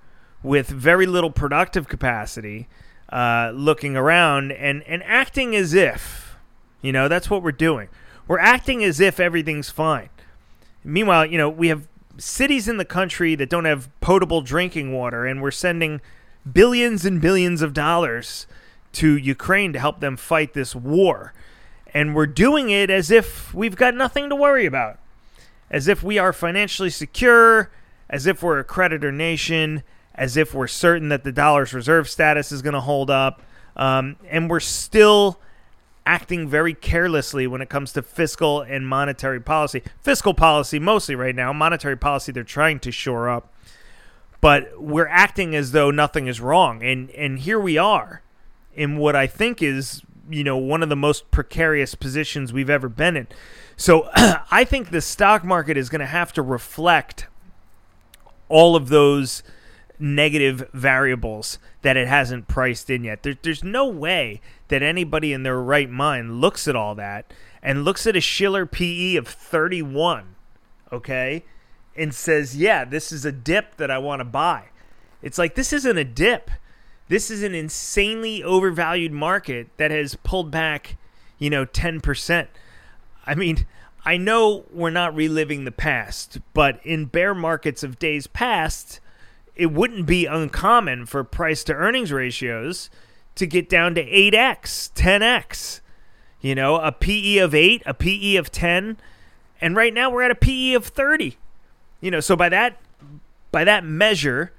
[0.46, 2.68] with very little productive capacity,
[3.08, 6.36] uh, looking around and, and acting as if,
[6.80, 7.88] you know, that's what we're doing.
[8.28, 10.08] We're acting as if everything's fine.
[10.84, 15.26] Meanwhile, you know, we have cities in the country that don't have potable drinking water,
[15.26, 16.00] and we're sending
[16.50, 18.46] billions and billions of dollars
[18.92, 21.34] to Ukraine to help them fight this war.
[21.92, 25.00] And we're doing it as if we've got nothing to worry about,
[25.72, 27.68] as if we are financially secure,
[28.08, 29.82] as if we're a creditor nation,
[30.16, 33.42] as if we're certain that the dollar's reserve status is going to hold up.
[33.76, 35.38] Um, and we're still
[36.06, 39.82] acting very carelessly when it comes to fiscal and monetary policy.
[40.00, 43.52] Fiscal policy mostly right now, monetary policy they're trying to shore up.
[44.40, 46.82] But we're acting as though nothing is wrong.
[46.82, 48.22] And and here we are
[48.74, 52.88] in what I think is, you know, one of the most precarious positions we've ever
[52.88, 53.26] been in.
[53.76, 54.08] So
[54.50, 57.26] I think the stock market is going to have to reflect
[58.48, 59.42] all of those
[59.98, 63.22] negative variables that it hasn't priced in yet.
[63.22, 67.32] There, there's no way that anybody in their right mind looks at all that
[67.62, 70.36] and looks at a Shiller PE of 31,
[70.92, 71.44] okay,
[71.96, 74.66] and says, yeah, this is a dip that I want to buy.
[75.22, 76.50] It's like, this isn't a dip.
[77.08, 80.96] This is an insanely overvalued market that has pulled back,
[81.38, 82.46] you know, 10%.
[83.26, 83.66] I mean,
[84.04, 89.00] I know we're not reliving the past, but in bear markets of days past,
[89.56, 92.90] it wouldn't be uncommon for price to earnings ratios
[93.34, 95.80] to get down to 8x, 10x.
[96.40, 98.98] You know, a PE of 8, a PE of 10,
[99.60, 101.38] and right now we're at a PE of 30.
[102.00, 102.78] You know, so by that
[103.50, 104.52] by that measure,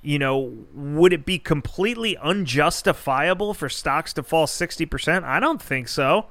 [0.00, 5.22] you know, would it be completely unjustifiable for stocks to fall 60%?
[5.22, 6.26] I don't think so.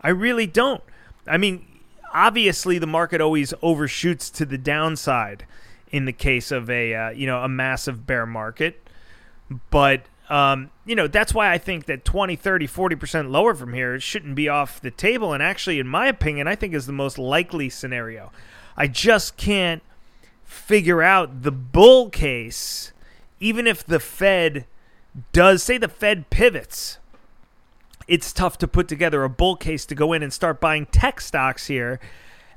[0.00, 0.82] I really don't.
[1.26, 1.66] I mean,
[2.14, 5.44] obviously the market always overshoots to the downside
[5.90, 8.86] in the case of a uh, you know a massive bear market.
[9.70, 14.00] But um, you know that's why i think that 20 30 40% lower from here
[14.00, 15.32] shouldn't be off the table.
[15.32, 18.32] And actually in my opinion i think is the most likely scenario.
[18.76, 19.82] I just can't
[20.44, 22.92] figure out the bull case
[23.40, 24.66] even if the fed
[25.32, 26.98] does say the fed pivots
[28.06, 31.20] it's tough to put together a bull case to go in and start buying tech
[31.20, 31.98] stocks here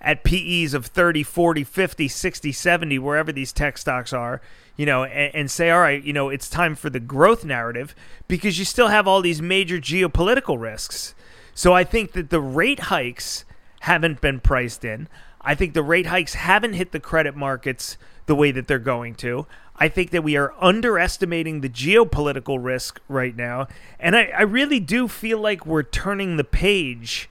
[0.01, 4.41] at PEs of 30, 40, 50, 60, 70, wherever these tech stocks are,
[4.75, 7.93] you know, and, and, say, all right, you know, it's time for the growth narrative
[8.27, 11.13] because you still have all these major geopolitical risks.
[11.53, 13.43] So I think that the rate hikes
[13.81, 15.07] haven't been priced in.
[15.41, 19.15] I think the rate hikes haven't hit the credit markets the way that they're going
[19.15, 19.47] to.
[19.75, 23.67] I think that we are underestimating the geopolitical risk right now.
[23.99, 27.29] And I, I really do feel like we're turning the page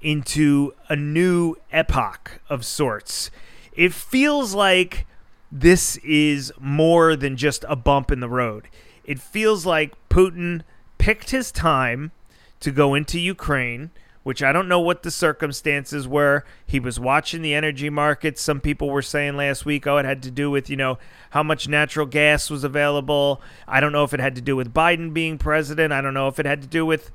[0.00, 3.30] into a new epoch of sorts.
[3.72, 5.06] It feels like
[5.52, 8.68] this is more than just a bump in the road.
[9.04, 10.62] It feels like Putin
[10.98, 12.12] picked his time
[12.60, 13.90] to go into Ukraine,
[14.22, 16.44] which I don't know what the circumstances were.
[16.66, 18.42] He was watching the energy markets.
[18.42, 20.98] Some people were saying last week, oh, it had to do with, you know,
[21.30, 23.40] how much natural gas was available.
[23.66, 25.92] I don't know if it had to do with Biden being president.
[25.92, 27.10] I don't know if it had to do with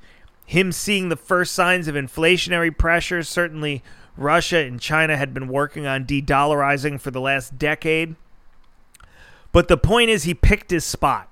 [0.46, 3.28] him seeing the first signs of inflationary pressures.
[3.28, 3.84] Certainly,
[4.16, 8.16] Russia and China had been working on de dollarizing for the last decade.
[9.52, 11.30] But the point is, he picked his spot,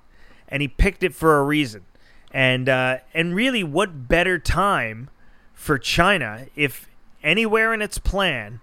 [0.48, 1.84] and he picked it for a reason.
[2.30, 5.10] And uh, and really, what better time
[5.52, 6.88] for China if
[7.22, 8.60] anywhere in its plan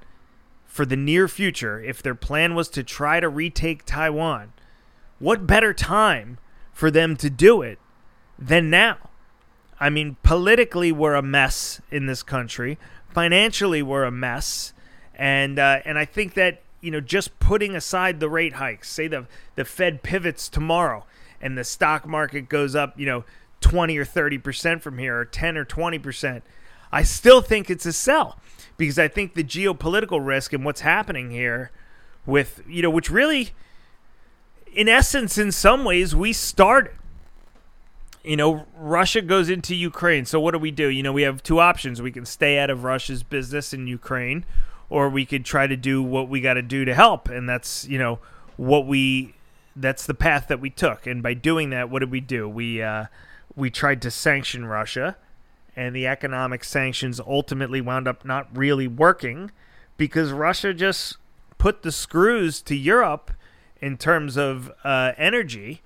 [0.66, 4.52] for the near future, if their plan was to try to retake Taiwan,
[5.20, 6.38] what better time
[6.74, 7.80] for them to do it
[8.38, 8.98] than now?
[9.82, 12.78] I mean, politically, we're a mess in this country.
[13.10, 14.74] Financially, we're a mess,
[15.16, 19.08] and uh, and I think that you know just putting aside the rate hikes, say
[19.08, 21.06] the the Fed pivots tomorrow,
[21.42, 23.26] and the stock market goes up, you know,
[23.60, 26.44] twenty or thirty percent from here, or ten or twenty percent.
[26.92, 28.38] I still think it's a sell
[28.78, 31.72] because I think the geopolitical risk and what's happening here,
[32.28, 33.50] with you know, which really,
[34.72, 36.92] in essence, in some ways, we started
[38.24, 40.26] you know, Russia goes into Ukraine.
[40.26, 40.88] So what do we do?
[40.88, 42.02] You know, we have two options.
[42.02, 44.46] We can stay out of Russia's business in Ukraine,
[44.90, 47.30] or we could try to do what we got to do to help.
[47.30, 48.20] And that's, you know,
[48.58, 49.34] what we
[49.76, 51.08] that's the path that we took.
[51.08, 52.48] And by doing that, what did we do?
[52.48, 53.06] We uh,
[53.56, 55.18] we tried to sanction Russia,
[55.76, 59.52] and the economic sanctions ultimately wound up not really working
[59.98, 61.18] because Russia just
[61.58, 63.32] put the screws to Europe
[63.80, 65.82] in terms of uh, energy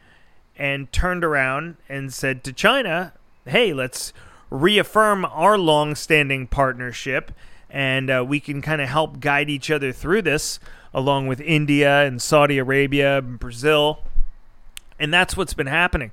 [0.58, 3.14] and turned around and said to China,
[3.46, 4.14] hey, let's
[4.50, 7.32] reaffirm our long standing partnership
[7.70, 10.60] and uh, we can kind of help guide each other through this
[10.94, 14.00] along with India and Saudi Arabia and Brazil.
[14.98, 16.12] And that's what's been happening.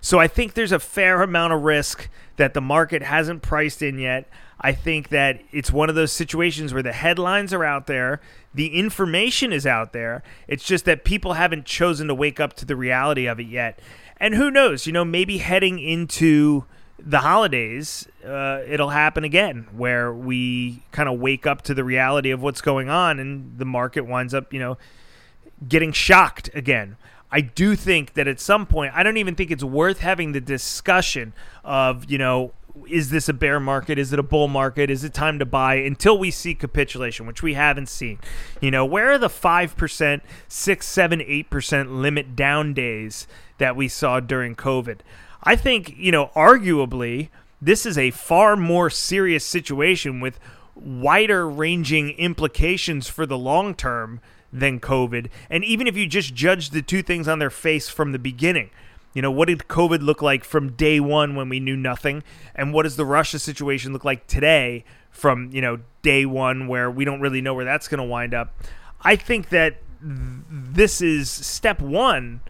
[0.00, 3.98] So I think there's a fair amount of risk that the market hasn't priced in
[3.98, 4.28] yet.
[4.60, 8.20] I think that it's one of those situations where the headlines are out there,
[8.54, 10.22] the information is out there.
[10.48, 13.80] It's just that people haven't chosen to wake up to the reality of it yet.
[14.16, 16.64] And who knows, you know, maybe heading into
[16.98, 22.30] the holidays, uh, it'll happen again where we kind of wake up to the reality
[22.30, 24.78] of what's going on and the market winds up, you know,
[25.68, 26.96] getting shocked again.
[27.30, 30.40] I do think that at some point, I don't even think it's worth having the
[30.40, 31.32] discussion
[31.64, 32.52] of, you know,
[32.88, 33.98] is this a bear market?
[33.98, 34.90] Is it a bull market?
[34.90, 38.18] Is it time to buy until we see capitulation, which we haven't seen?
[38.60, 43.26] You know, where are the 5%, 6, 7, 8% limit down days
[43.58, 44.98] that we saw during COVID?
[45.42, 47.28] I think, you know, arguably,
[47.60, 50.40] this is a far more serious situation with
[50.74, 54.20] wider ranging implications for the long term
[54.52, 55.28] than COVID.
[55.50, 58.70] And even if you just judge the two things on their face from the beginning,
[59.14, 62.22] you know, what did COVID look like from day one when we knew nothing?
[62.54, 66.90] And what does the Russia situation look like today from, you know, day one where
[66.90, 68.54] we don't really know where that's going to wind up?
[69.00, 72.40] I think that th- this is step one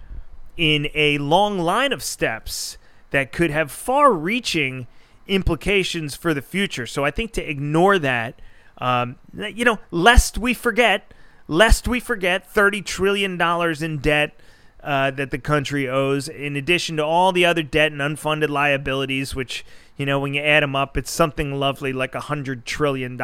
[0.57, 2.79] in a long line of steps
[3.11, 4.87] that could have far reaching
[5.27, 6.87] implications for the future.
[6.87, 8.41] So I think to ignore that,
[8.79, 11.13] um, you know, lest we forget,
[11.47, 13.41] lest we forget $30 trillion
[13.83, 14.41] in debt.
[14.85, 19.35] Uh, that the country owes, in addition to all the other debt and unfunded liabilities,
[19.35, 19.65] which,
[19.97, 23.19] you know, when you add them up, it's something lovely like a $100 trillion.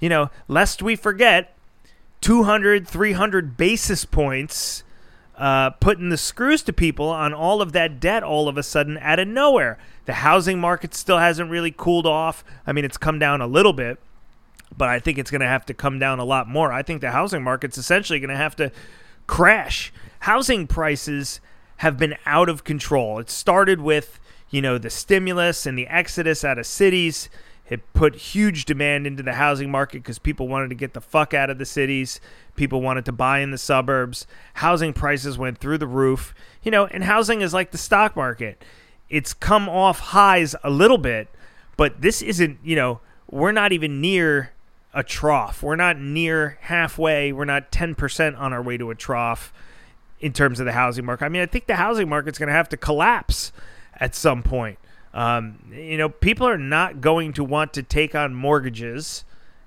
[0.00, 1.56] You know, lest we forget
[2.22, 4.82] 200, 300 basis points
[5.36, 8.98] uh, putting the screws to people on all of that debt all of a sudden
[8.98, 9.78] out of nowhere.
[10.06, 12.44] The housing market still hasn't really cooled off.
[12.66, 13.98] I mean, it's come down a little bit,
[14.76, 16.72] but I think it's going to have to come down a lot more.
[16.72, 18.70] I think the housing market's essentially going to have to
[19.26, 19.92] crash.
[20.20, 21.40] Housing prices
[21.78, 23.18] have been out of control.
[23.18, 27.28] It started with, you know, the stimulus and the exodus out of cities.
[27.68, 31.34] It put huge demand into the housing market because people wanted to get the fuck
[31.34, 32.20] out of the cities.
[32.56, 34.26] People wanted to buy in the suburbs.
[34.54, 36.34] Housing prices went through the roof.
[36.62, 38.62] You know, and housing is like the stock market.
[39.08, 41.28] It's come off highs a little bit,
[41.76, 44.53] but this isn't, you know, we're not even near
[44.94, 45.62] a trough.
[45.62, 47.32] We're not near halfway.
[47.32, 49.52] We're not 10% on our way to a trough
[50.20, 51.26] in terms of the housing market.
[51.26, 53.52] I mean, I think the housing market's going to have to collapse
[53.98, 54.78] at some point.
[55.12, 59.24] Um, you know, people are not going to want to take on mortgages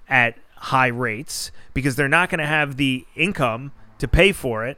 [0.10, 4.78] at high rates because they're not going to have the income to pay for it.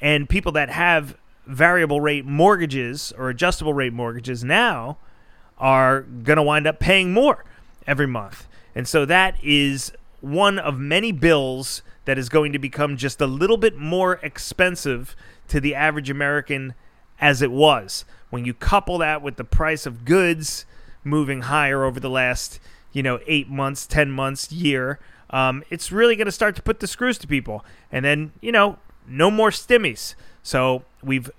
[0.00, 4.98] And people that have variable rate mortgages or adjustable rate mortgages now
[5.58, 7.44] are going to wind up paying more
[7.86, 8.46] every month.
[8.76, 13.26] And so that is one of many bills that is going to become just a
[13.26, 15.16] little bit more expensive
[15.48, 16.74] to the average American
[17.18, 18.04] as it was.
[18.28, 20.66] When you couple that with the price of goods
[21.02, 22.60] moving higher over the last,
[22.92, 26.80] you know, eight months, 10 months, year, um, it's really going to start to put
[26.80, 27.64] the screws to people.
[27.90, 30.14] And then, you know, no more stimmies.
[30.42, 31.30] So we've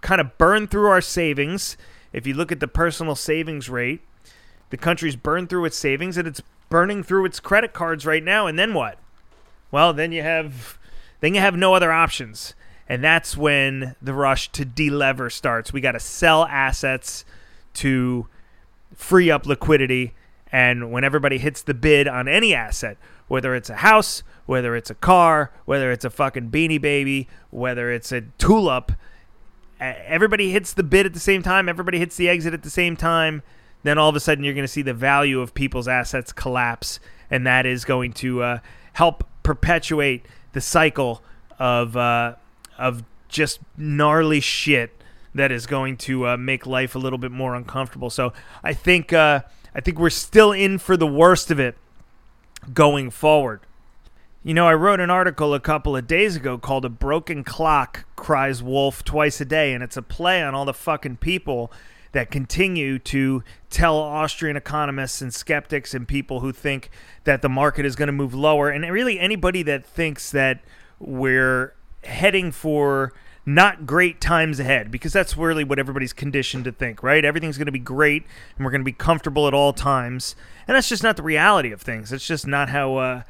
[0.00, 1.76] kind of burned through our savings.
[2.14, 4.00] If you look at the personal savings rate,
[4.70, 8.46] the country's burned through its savings and it's burning through its credit cards right now,
[8.46, 8.98] and then what?
[9.70, 10.78] Well, then you have
[11.20, 12.54] then you have no other options.
[12.88, 15.72] And that's when the rush to delever starts.
[15.72, 17.24] We got to sell assets
[17.74, 18.28] to
[18.94, 20.14] free up liquidity.
[20.52, 24.90] And when everybody hits the bid on any asset, whether it's a house, whether it's
[24.90, 28.92] a car, whether it's a fucking beanie baby, whether it's a tulip,
[29.80, 32.96] everybody hits the bid at the same time, everybody hits the exit at the same
[32.96, 33.42] time
[33.86, 37.00] then all of a sudden you're going to see the value of people's assets collapse,
[37.30, 38.58] and that is going to uh,
[38.94, 41.22] help perpetuate the cycle
[41.58, 42.34] of uh,
[42.78, 44.92] of just gnarly shit
[45.34, 48.10] that is going to uh, make life a little bit more uncomfortable.
[48.10, 49.42] So I think uh,
[49.74, 51.76] I think we're still in for the worst of it
[52.72, 53.60] going forward.
[54.42, 58.04] You know, I wrote an article a couple of days ago called A Broken Clock
[58.14, 61.72] Cries Wolf Twice a Day, and it's a play on all the fucking people
[62.16, 66.88] that continue to tell Austrian economists and skeptics and people who think
[67.24, 70.60] that the market is going to move lower, and really anybody that thinks that
[70.98, 73.12] we're heading for
[73.44, 77.22] not great times ahead because that's really what everybody's conditioned to think, right?
[77.22, 78.24] Everything's going to be great
[78.56, 80.34] and we're going to be comfortable at all times.
[80.66, 82.14] And that's just not the reality of things.
[82.14, 83.22] It's just not how uh,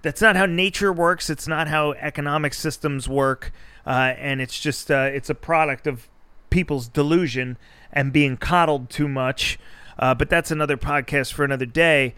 [0.00, 1.28] that's not how nature works.
[1.28, 3.52] It's not how economic systems work.
[3.86, 6.08] Uh, and it's just uh, it's a product of
[6.50, 7.56] people's delusion
[7.92, 9.58] and being coddled too much.
[9.98, 12.14] Uh, but that's another podcast for another day.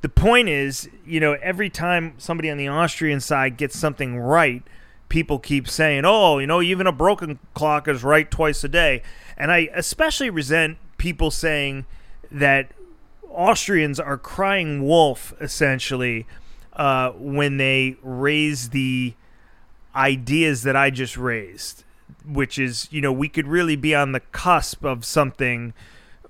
[0.00, 4.62] The point is, you know, every time somebody on the Austrian side gets something right,
[5.08, 9.02] people keep saying, oh, you know, even a broken clock is right twice a day.
[9.36, 11.86] And I especially resent people saying
[12.30, 12.72] that
[13.28, 16.26] Austrians are crying wolf, essentially,
[16.72, 19.14] uh, when they raise the
[19.94, 21.84] ideas that I just raised,
[22.26, 25.72] which is, you know, we could really be on the cusp of something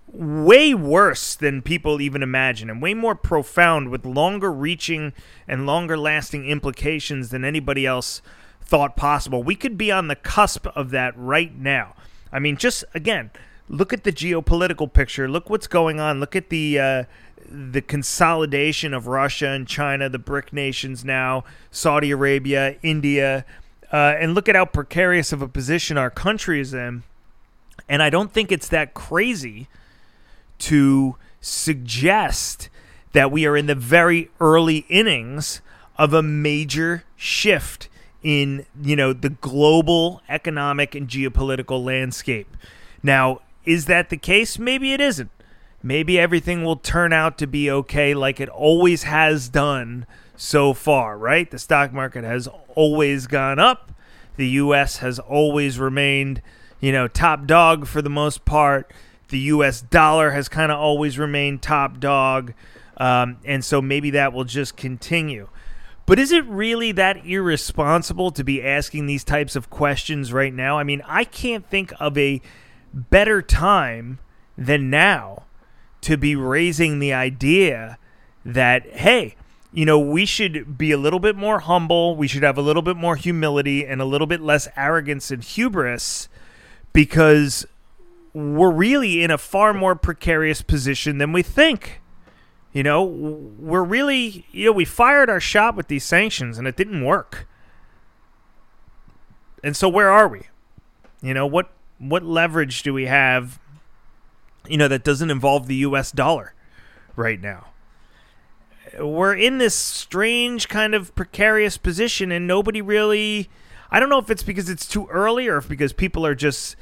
[0.09, 5.13] way worse than people even imagine and way more profound with longer reaching
[5.49, 8.23] and longer lasting implications than anybody else
[8.61, 9.43] thought possible.
[9.43, 11.95] We could be on the cusp of that right now.
[12.33, 13.31] I mean, just again,
[13.69, 15.29] look at the geopolitical picture.
[15.29, 16.21] Look what's going on.
[16.21, 17.05] Look at the uh,
[17.49, 23.45] the consolidation of Russia and China, the BRIC nations now, Saudi Arabia, India,
[23.93, 27.03] uh, and look at how precarious of a position our country is in.
[27.89, 29.69] And I don't think it's that crazy
[30.59, 32.69] to suggest
[33.13, 35.61] that we are in the very early innings
[35.97, 37.89] of a major shift
[38.23, 42.57] in you know the global economic and geopolitical landscape.
[43.03, 44.59] Now, is that the case?
[44.59, 45.31] Maybe it isn't.
[45.83, 51.17] Maybe everything will turn out to be okay like it always has done so far,
[51.17, 51.49] right?
[51.51, 53.93] The stock market has always gone up.
[54.37, 56.41] The US has always remained,
[56.79, 58.93] you know, top dog for the most part.
[59.29, 62.55] The US dollar has kind of always remained top dog.
[62.99, 65.49] Um, and so maybe that will just continue.
[66.07, 70.79] But is it really that irresponsible to be asking these types of questions right now?
[70.79, 72.41] I mean, I can't think of a
[72.95, 74.21] better time
[74.57, 75.45] than now
[76.03, 77.99] to be raising the idea
[78.45, 79.35] that, hey,
[79.77, 82.17] you know, we should be a little bit more humble.
[82.17, 85.45] We should have a little bit more humility and a little bit less arrogance and
[85.45, 86.31] hubris
[86.95, 87.67] because
[88.33, 92.01] we're really in a far more precarious position than we think.
[92.73, 96.79] You know, we're really, you know, we fired our shot with these sanctions and it
[96.79, 97.47] didn't work.
[99.63, 100.45] And so where are we?
[101.21, 103.59] You know, what what leverage do we have,
[104.67, 106.55] you know, that doesn't involve the US dollar
[107.15, 107.67] right now?
[108.99, 113.49] We're in this strange kind of precarious position and nobody really
[113.91, 116.77] I don't know if it's because it's too early or if because people are just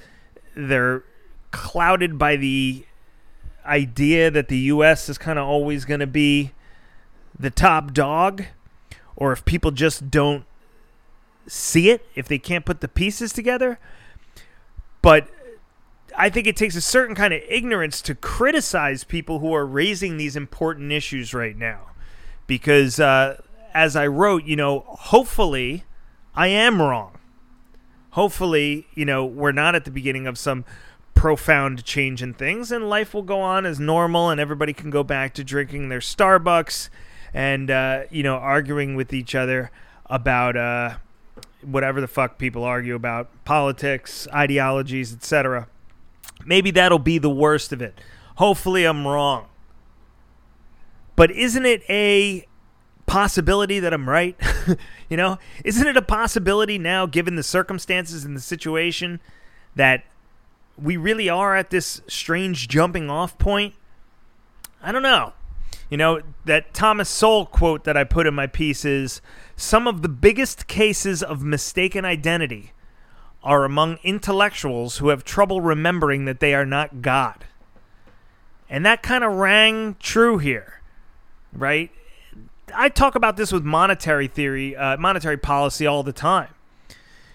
[0.54, 1.04] they're
[1.50, 2.84] clouded by the
[3.66, 5.08] idea that the U.S.
[5.08, 6.52] is kind of always going to be
[7.38, 8.44] the top dog,
[9.16, 10.44] or if people just don't
[11.46, 13.78] see it, if they can't put the pieces together.
[15.02, 15.28] But
[16.16, 20.16] I think it takes a certain kind of ignorance to criticize people who are raising
[20.16, 21.90] these important issues right now.
[22.46, 23.40] Because uh,
[23.72, 25.84] as I wrote, you know, hopefully
[26.34, 27.18] I am wrong.
[28.10, 30.64] Hopefully, you know, we're not at the beginning of some
[31.14, 35.02] profound change in things, and life will go on as normal, and everybody can go
[35.02, 36.88] back to drinking their Starbucks
[37.32, 39.70] and uh, you know arguing with each other
[40.06, 40.96] about uh,
[41.62, 45.66] whatever the fuck people argue about politics, ideologies, etc.
[46.44, 48.00] Maybe that'll be the worst of it.
[48.36, 49.46] Hopefully, I'm wrong.
[51.16, 52.46] But isn't it a
[53.06, 54.36] possibility that I'm right?
[55.08, 59.20] you know, isn't it a possibility now, given the circumstances and the situation,
[59.76, 60.04] that
[60.76, 63.74] we really are at this strange jumping off point.
[64.82, 65.32] I don't know.
[65.90, 69.20] You know, that Thomas Sowell quote that I put in my piece is
[69.56, 72.72] some of the biggest cases of mistaken identity
[73.42, 77.44] are among intellectuals who have trouble remembering that they are not God.
[78.68, 80.80] And that kind of rang true here,
[81.54, 81.90] right?
[82.74, 86.48] I talk about this with monetary theory, uh, monetary policy all the time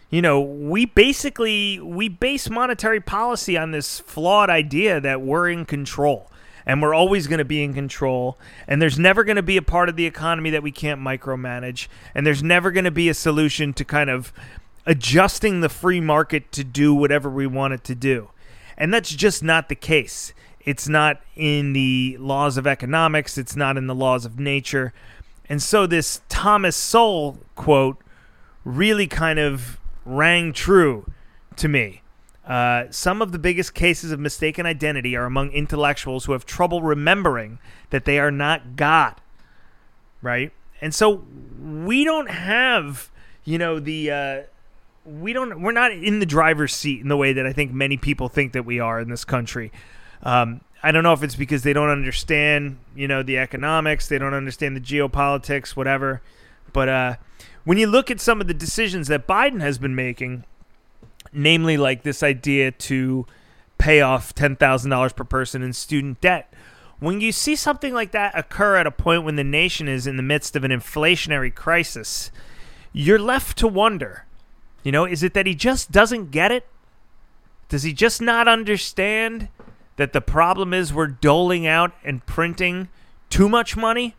[0.09, 5.65] you know, we basically we base monetary policy on this flawed idea that we're in
[5.65, 6.31] control
[6.65, 9.61] and we're always going to be in control and there's never going to be a
[9.61, 13.13] part of the economy that we can't micromanage and there's never going to be a
[13.13, 14.33] solution to kind of
[14.85, 18.29] adjusting the free market to do whatever we want it to do.
[18.77, 20.33] And that's just not the case.
[20.69, 24.93] It's not in the laws of economics, it's not in the laws of nature.
[25.49, 27.97] And so this Thomas Sowell quote
[28.63, 31.11] really kind of rang true
[31.55, 32.03] to me.
[32.45, 36.83] Uh, some of the biggest cases of mistaken identity are among intellectuals who have trouble
[36.83, 37.57] remembering
[37.89, 39.15] that they are not God.
[40.21, 40.51] Right?
[40.81, 41.23] And so
[41.59, 43.09] we don't have,
[43.43, 44.11] you know, the.
[44.11, 44.41] Uh,
[45.03, 47.97] we don't we're not in the driver's seat in the way that I think many
[47.97, 49.71] people think that we are in this country.
[50.23, 54.17] Um, I don't know if it's because they don't understand, you know, the economics, they
[54.17, 56.21] don't understand the geopolitics, whatever.
[56.71, 57.15] But uh,
[57.63, 60.45] when you look at some of the decisions that Biden has been making,
[61.33, 63.25] namely like this idea to
[63.79, 66.53] pay off $10,000 per person in student debt.
[66.99, 70.17] When you see something like that occur at a point when the nation is in
[70.17, 72.29] the midst of an inflationary crisis,
[72.91, 74.25] you're left to wonder,
[74.83, 76.67] you know, is it that he just doesn't get it?
[77.69, 79.47] Does he just not understand
[79.99, 82.87] that the problem is we're doling out and printing
[83.29, 84.15] too much money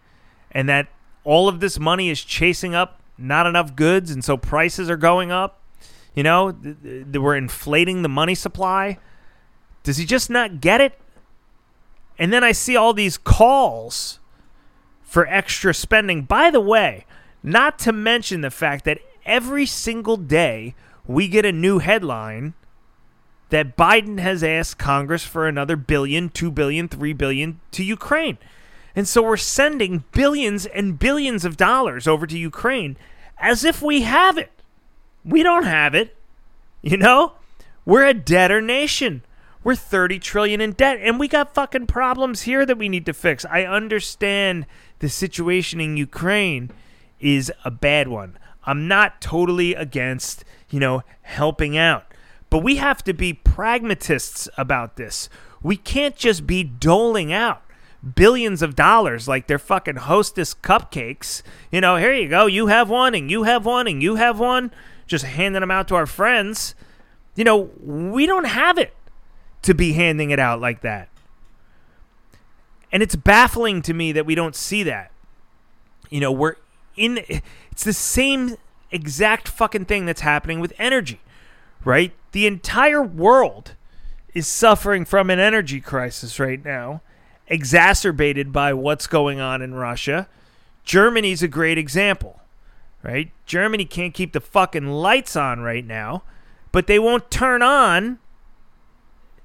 [0.53, 0.89] and that
[1.24, 5.33] all of this money is chasing up not enough goods and so prices are going
[5.33, 5.59] up?
[6.14, 8.99] You know, th- th- we're inflating the money supply.
[9.83, 11.01] Does he just not get it?
[12.18, 14.18] And then I see all these calls
[15.03, 16.24] for extra spending.
[16.24, 17.07] By the way,
[17.43, 20.74] not to mention the fact that every single day
[21.07, 22.53] we get a new headline
[23.51, 28.38] that Biden has asked Congress for another billion, two billion, three billion to Ukraine.
[28.96, 32.96] And so we're sending billions and billions of dollars over to Ukraine
[33.38, 34.51] as if we have it.
[35.24, 36.16] We don't have it.
[36.82, 37.34] You know?
[37.84, 39.22] We're a debtor nation.
[39.62, 43.12] We're 30 trillion in debt and we got fucking problems here that we need to
[43.12, 43.44] fix.
[43.44, 44.66] I understand
[45.01, 46.70] the situation in Ukraine
[47.20, 48.38] is a bad one.
[48.64, 52.09] I'm not totally against, you know, helping out.
[52.51, 55.28] But we have to be pragmatists about this.
[55.62, 57.62] We can't just be doling out
[58.14, 61.42] billions of dollars like they're fucking hostess cupcakes.
[61.70, 62.46] You know, here you go.
[62.46, 64.70] You have one and you have one and you have one.
[65.07, 66.74] Just handing them out to our friends.
[67.34, 68.94] You know, we don't have it
[69.62, 71.09] to be handing it out like that.
[72.92, 75.12] And it's baffling to me that we don't see that.
[76.09, 76.57] You know, we're
[76.96, 77.18] in
[77.70, 78.57] it's the same
[78.90, 81.20] exact fucking thing that's happening with energy,
[81.84, 82.12] right?
[82.33, 83.74] The entire world
[84.35, 87.03] is suffering from an energy crisis right now,
[87.49, 90.28] exacerbated by what's going on in Russia.
[90.85, 92.41] Germany's a great example,
[93.03, 93.33] right?
[93.47, 96.22] Germany can't keep the fucking lights on right now,
[96.70, 98.18] but they won't turn on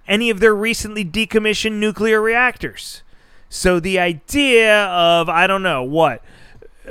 [0.08, 3.02] any of their recently decommissioned nuclear reactors.
[3.50, 6.22] So the idea of, I don't know, what?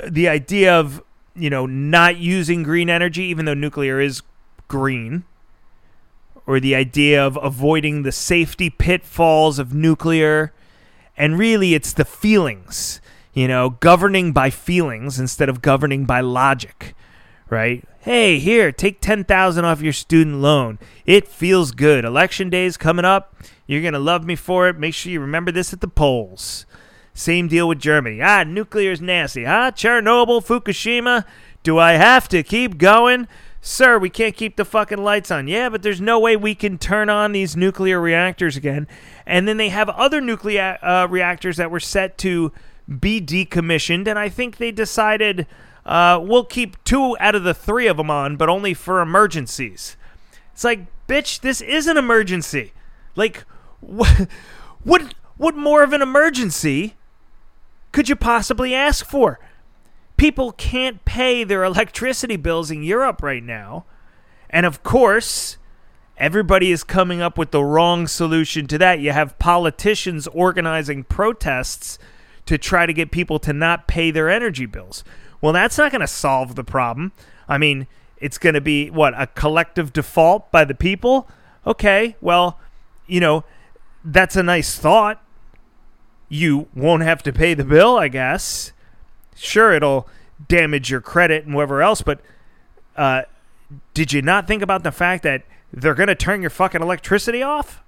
[0.05, 1.01] The idea of,
[1.33, 4.21] you know, not using green energy, even though nuclear is
[4.67, 5.23] green,
[6.47, 10.53] or the idea of avoiding the safety pitfalls of nuclear.
[11.17, 13.01] And really, it's the feelings,
[13.33, 16.93] you know, governing by feelings instead of governing by logic,
[17.49, 17.83] right?
[17.99, 20.77] Hey, here, take 10,000 off your student loan.
[21.05, 22.05] It feels good.
[22.05, 23.35] Election day is coming up.
[23.65, 24.77] You're going to love me for it.
[24.77, 26.65] Make sure you remember this at the polls.
[27.15, 28.21] Same deal with Germany.
[28.21, 29.45] Ah, nuclear's nasty.
[29.45, 31.25] Ah, Chernobyl, Fukushima.
[31.63, 33.27] Do I have to keep going?
[33.67, 35.47] Sir, we can't keep the fucking lights on.
[35.47, 38.87] Yeah, but there's no way we can turn on these nuclear reactors again.
[39.25, 42.51] And then they have other nuclear uh, reactors that were set to
[42.87, 45.47] be decommissioned, and I think they decided
[45.83, 49.97] uh, we'll keep two out of the three of them on, but only for emergencies.
[50.53, 52.71] It's like, bitch, this is an emergency.
[53.15, 53.45] Like,
[53.79, 54.27] what,
[54.83, 56.93] what, what more of an emergency
[57.91, 59.39] could you possibly ask for?
[60.17, 63.85] People can't pay their electricity bills in Europe right now.
[64.49, 65.57] And of course,
[66.17, 68.99] everybody is coming up with the wrong solution to that.
[68.99, 71.99] You have politicians organizing protests
[72.45, 75.03] to try to get people to not pay their energy bills.
[75.41, 77.11] Well, that's not going to solve the problem.
[77.49, 77.87] I mean,
[78.17, 81.27] it's going to be what a collective default by the people.
[81.67, 82.59] Okay, well,
[83.07, 83.43] you know,
[84.03, 85.21] that's a nice thought.
[86.29, 88.71] You won't have to pay the bill, I guess.
[89.35, 90.07] Sure, it'll
[90.47, 92.21] damage your credit and whatever else, but
[92.95, 93.23] uh,
[93.93, 97.43] did you not think about the fact that they're going to turn your fucking electricity
[97.43, 97.83] off?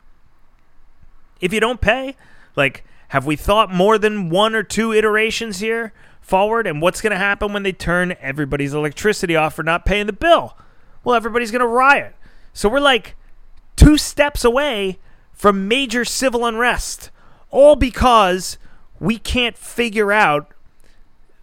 [1.39, 2.15] If you don't pay?
[2.55, 5.93] Like, have we thought more than one or two iterations here?
[6.27, 10.07] forward and what's going to happen when they turn everybody's electricity off for not paying
[10.07, 10.57] the bill?
[11.03, 12.15] Well, everybody's going to riot.
[12.51, 13.15] So we're like
[13.77, 14.99] two steps away
[15.31, 17.11] from major civil unrest,
[17.49, 18.57] all because
[18.99, 20.51] we can't figure out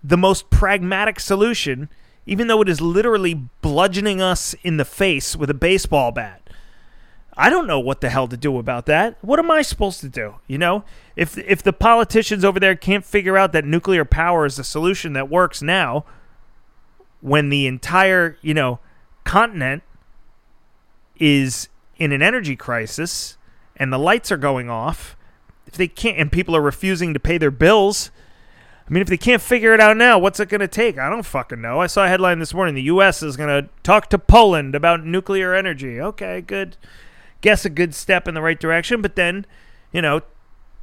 [0.04, 1.88] the most pragmatic solution,
[2.26, 6.42] even though it is literally bludgeoning us in the face with a baseball bat.
[7.36, 9.16] I don't know what the hell to do about that.
[9.22, 10.36] What am I supposed to do?
[10.46, 10.84] You know,
[11.16, 15.14] if if the politicians over there can't figure out that nuclear power is the solution
[15.14, 16.04] that works now,
[17.20, 18.78] when the entire you know
[19.24, 19.82] continent
[21.16, 23.36] is in an energy crisis
[23.76, 25.16] and the lights are going off,
[25.66, 28.12] if they can't and people are refusing to pay their bills,
[28.86, 30.98] I mean, if they can't figure it out now, what's it going to take?
[30.98, 31.80] I don't fucking know.
[31.80, 33.22] I saw a headline this morning: the U.S.
[33.22, 36.00] is going to talk to Poland about nuclear energy.
[36.00, 36.76] Okay, good
[37.44, 39.44] guess a good step in the right direction, but then,
[39.92, 40.22] you know,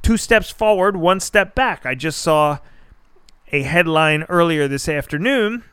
[0.00, 1.84] two steps forward, one step back.
[1.84, 2.58] I just saw
[3.50, 5.64] a headline earlier this afternoon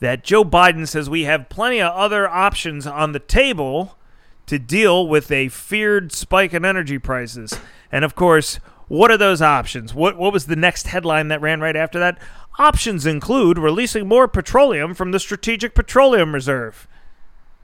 [0.00, 3.96] that Joe Biden says we have plenty of other options on the table
[4.44, 7.58] to deal with a feared spike in energy prices.
[7.90, 8.60] And of course,
[8.90, 9.94] what are those options?
[9.94, 12.18] What what was the next headline that ran right after that?
[12.58, 16.88] Options include releasing more petroleum from the Strategic Petroleum Reserve.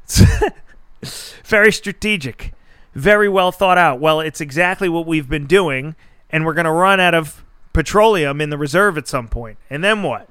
[1.45, 2.53] Very strategic.
[2.95, 3.99] Very well thought out.
[3.99, 5.97] Well, it's exactly what we've been doing,
[6.31, 9.59] and we're going to run out of petroleum in the reserve at some point.
[9.69, 10.29] And then what?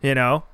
[0.00, 0.44] You know?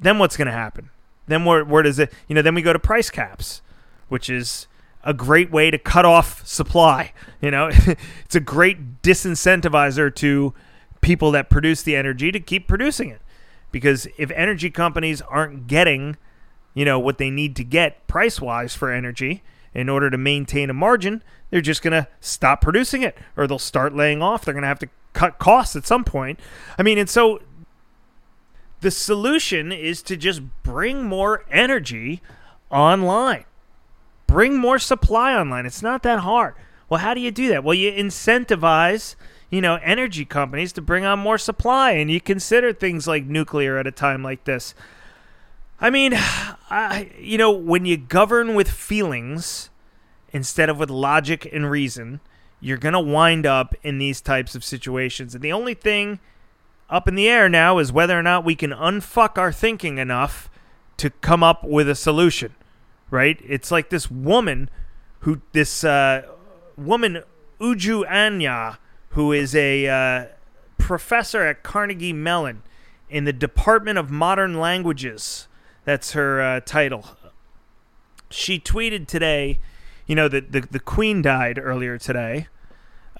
[0.00, 0.90] Then what's going to happen?
[1.28, 3.62] Then where, where does it, you know, then we go to price caps,
[4.08, 4.66] which is
[5.02, 7.12] a great way to cut off supply.
[7.40, 7.68] You know,
[8.24, 10.54] it's a great disincentivizer to
[11.00, 13.20] people that produce the energy to keep producing it.
[13.72, 16.16] Because if energy companies aren't getting,
[16.74, 19.42] you know, what they need to get price wise for energy
[19.72, 23.58] in order to maintain a margin, they're just going to stop producing it or they'll
[23.58, 24.44] start laying off.
[24.44, 26.40] They're going to have to cut costs at some point.
[26.78, 27.40] I mean, and so
[28.80, 32.22] the solution is to just bring more energy
[32.70, 33.44] online
[34.30, 35.66] bring more supply online.
[35.66, 36.54] It's not that hard.
[36.88, 37.64] Well, how do you do that?
[37.64, 39.16] Well, you incentivize,
[39.50, 43.76] you know, energy companies to bring on more supply, and you consider things like nuclear
[43.76, 44.74] at a time like this.
[45.80, 46.12] I mean,
[46.70, 49.70] I, you know, when you govern with feelings
[50.32, 52.20] instead of with logic and reason,
[52.60, 55.34] you're going to wind up in these types of situations.
[55.34, 56.20] And the only thing
[56.88, 60.48] up in the air now is whether or not we can unfuck our thinking enough
[60.98, 62.54] to come up with a solution
[63.10, 63.40] right?
[63.46, 64.70] It's like this woman
[65.20, 66.22] who this uh,
[66.76, 67.22] woman
[67.60, 68.78] Uju Anya,
[69.10, 70.26] who is a uh,
[70.78, 72.62] professor at Carnegie Mellon
[73.08, 75.46] in the Department of Modern Languages.
[75.84, 77.04] That's her uh, title.
[78.30, 79.58] She tweeted today,
[80.06, 82.46] you know, that the, the Queen died earlier today,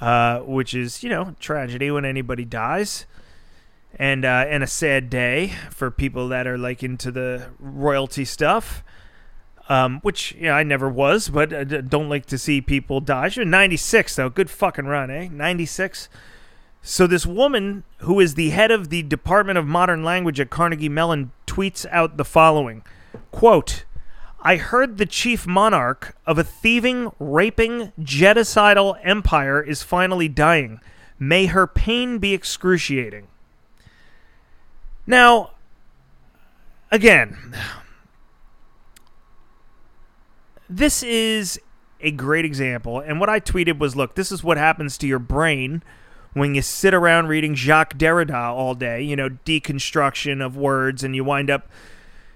[0.01, 3.07] uh, which is, you know, tragedy when anybody dies.
[3.97, 8.84] And uh, and a sad day for people that are like into the royalty stuff
[9.70, 13.44] um, which you know, I never was, but I don't like to see people was
[13.44, 14.28] 96, though.
[14.28, 15.28] Good fucking run, eh?
[15.30, 16.08] 96.
[16.82, 20.88] So this woman, who is the head of the Department of Modern Language at Carnegie
[20.88, 22.82] Mellon, tweets out the following
[23.30, 23.84] quote,
[24.42, 30.80] I heard the chief monarch of a thieving, raping, genocidal empire is finally dying.
[31.16, 33.28] May her pain be excruciating.
[35.06, 35.52] Now,
[36.90, 37.54] again,
[40.70, 41.60] this is
[42.00, 43.00] a great example.
[43.00, 45.82] And what I tweeted was look, this is what happens to your brain
[46.32, 51.16] when you sit around reading Jacques Derrida all day, you know, deconstruction of words, and
[51.16, 51.68] you wind up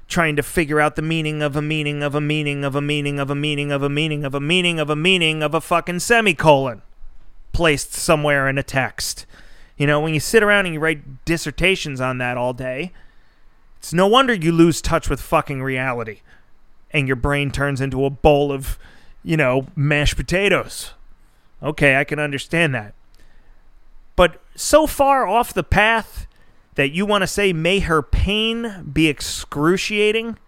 [0.09, 3.21] trying to figure out the meaning of a meaning of a meaning of a meaning
[3.21, 6.01] of a meaning of a meaning of a meaning of a meaning of a fucking
[6.01, 6.83] semicolon
[7.53, 9.27] placed somewhere in a text.
[9.77, 12.93] You know, when you sit around and you write dissertations on that all day,
[13.79, 16.21] it's no wonder you lose touch with fucking reality
[16.95, 18.79] and your brain turns into a bowl of,
[19.25, 20.95] you know, mashed potatoes.
[21.61, 22.95] Okay, I can understand that.
[24.15, 26.29] But so far off the path
[26.77, 30.39] that you want to say, may her pain be excruciating?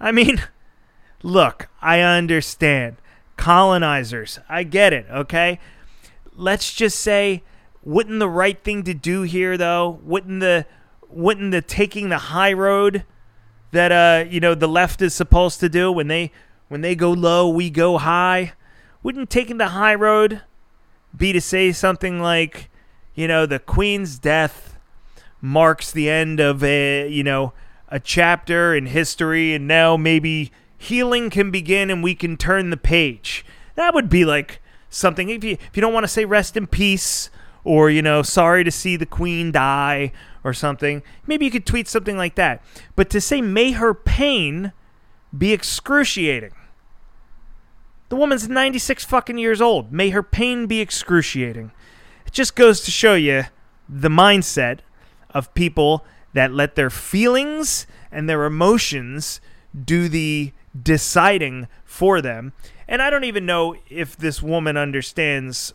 [0.00, 0.42] I mean,
[1.22, 2.96] look, I understand.
[3.36, 5.60] Colonizers, I get it, okay?
[6.34, 7.42] Let's just say,
[7.84, 10.66] wouldn't the right thing to do here, though, wouldn't the
[11.08, 13.04] wouldn't the taking the high road
[13.72, 16.32] that uh you know the left is supposed to do when they
[16.68, 18.52] when they go low we go high.
[19.02, 20.42] Wouldn't taking the high road
[21.16, 22.70] be to say something like
[23.14, 24.78] you know the queen's death
[25.40, 27.52] marks the end of a you know
[27.88, 32.76] a chapter in history and now maybe healing can begin and we can turn the
[32.76, 33.44] page?
[33.74, 34.60] That would be like
[34.90, 35.28] something.
[35.28, 37.30] If you if you don't want to say rest in peace
[37.66, 40.12] or you know sorry to see the queen die
[40.44, 41.02] or something.
[41.26, 42.62] Maybe you could tweet something like that.
[42.94, 44.72] But to say, may her pain
[45.36, 46.52] be excruciating.
[48.08, 49.92] The woman's 96 fucking years old.
[49.92, 51.72] May her pain be excruciating.
[52.24, 53.46] It just goes to show you
[53.88, 54.78] the mindset
[55.30, 59.40] of people that let their feelings and their emotions
[59.84, 62.52] do the deciding for them.
[62.86, 65.74] And I don't even know if this woman understands,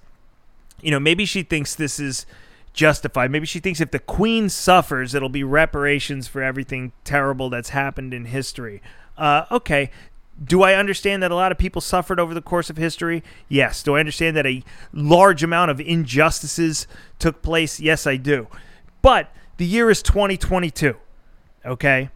[0.82, 2.26] you know, maybe she thinks this is
[2.74, 3.32] justified.
[3.32, 8.14] Maybe she thinks if the queen suffers, it'll be reparations for everything terrible that's happened
[8.14, 8.82] in history.
[9.18, 9.92] Uh, okay.
[10.44, 13.24] Do I understand that a lot of people suffered over the course of history?
[13.48, 13.84] Yes.
[13.84, 16.88] Do I understand that a large amount of injustices
[17.20, 17.80] took place?
[17.80, 18.48] Yes, I do.
[19.02, 20.96] But the year is 2022.
[21.66, 22.10] Okay.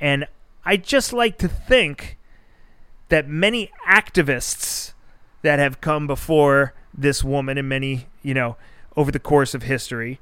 [0.00, 0.26] And
[0.64, 2.16] I just like to think
[3.08, 4.92] that many activists
[5.42, 8.56] that have come before this woman and many, you know,
[8.96, 10.20] over the course of history.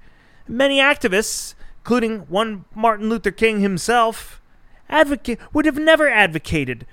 [0.49, 4.41] Many activists, including one Martin Luther King himself,
[4.89, 6.87] advocate would have never advocated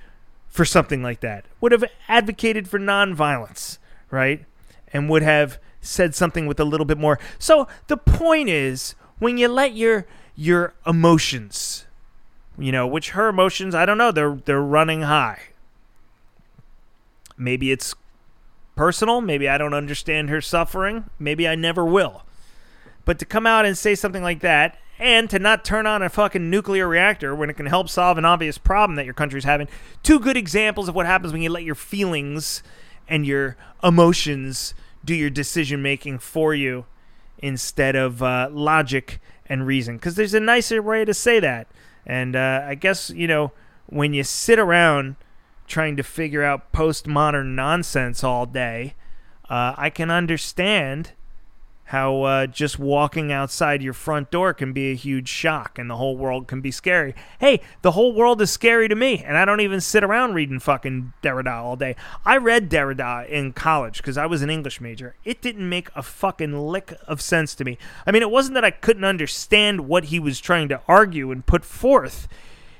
[0.48, 1.46] for something like that.
[1.60, 3.78] Would have advocated for nonviolence,
[4.10, 4.46] right?
[4.94, 7.20] And would have said something with a little bit more.
[7.40, 10.06] So the point is, when you let your
[10.36, 11.86] your emotions,
[12.58, 15.40] you know, which her emotions, I don't know, they're they're running high.
[17.38, 17.96] Maybe it's
[18.76, 22.24] personal, maybe I don't understand her suffering, maybe I never will.
[23.06, 26.10] But to come out and say something like that and to not turn on a
[26.10, 29.68] fucking nuclear reactor when it can help solve an obvious problem that your country's having.
[30.04, 32.62] Two good examples of what happens when you let your feelings
[33.08, 36.86] and your emotions do your decision making for you
[37.40, 39.98] instead of uh, logic and reason.
[39.98, 41.68] Because there's a nicer way to say that.
[42.06, 43.52] And uh, I guess, you know,
[43.88, 45.16] when you sit around
[45.72, 48.94] trying to figure out postmodern nonsense all day,
[49.50, 51.14] uh, I can understand
[51.92, 55.98] how uh, just walking outside your front door can be a huge shock and the
[55.98, 57.14] whole world can be scary.
[57.40, 60.60] Hey, the whole world is scary to me, and I don't even sit around reading
[60.60, 61.98] fucking Derrida all day.
[62.24, 65.16] I read Derrida in college because I was an English major.
[65.26, 67.78] It didn't make a fucking lick of sense to me.
[68.08, 71.46] I mean, it wasn't that I couldn't understand what he was trying to argue and
[71.46, 72.30] put forth,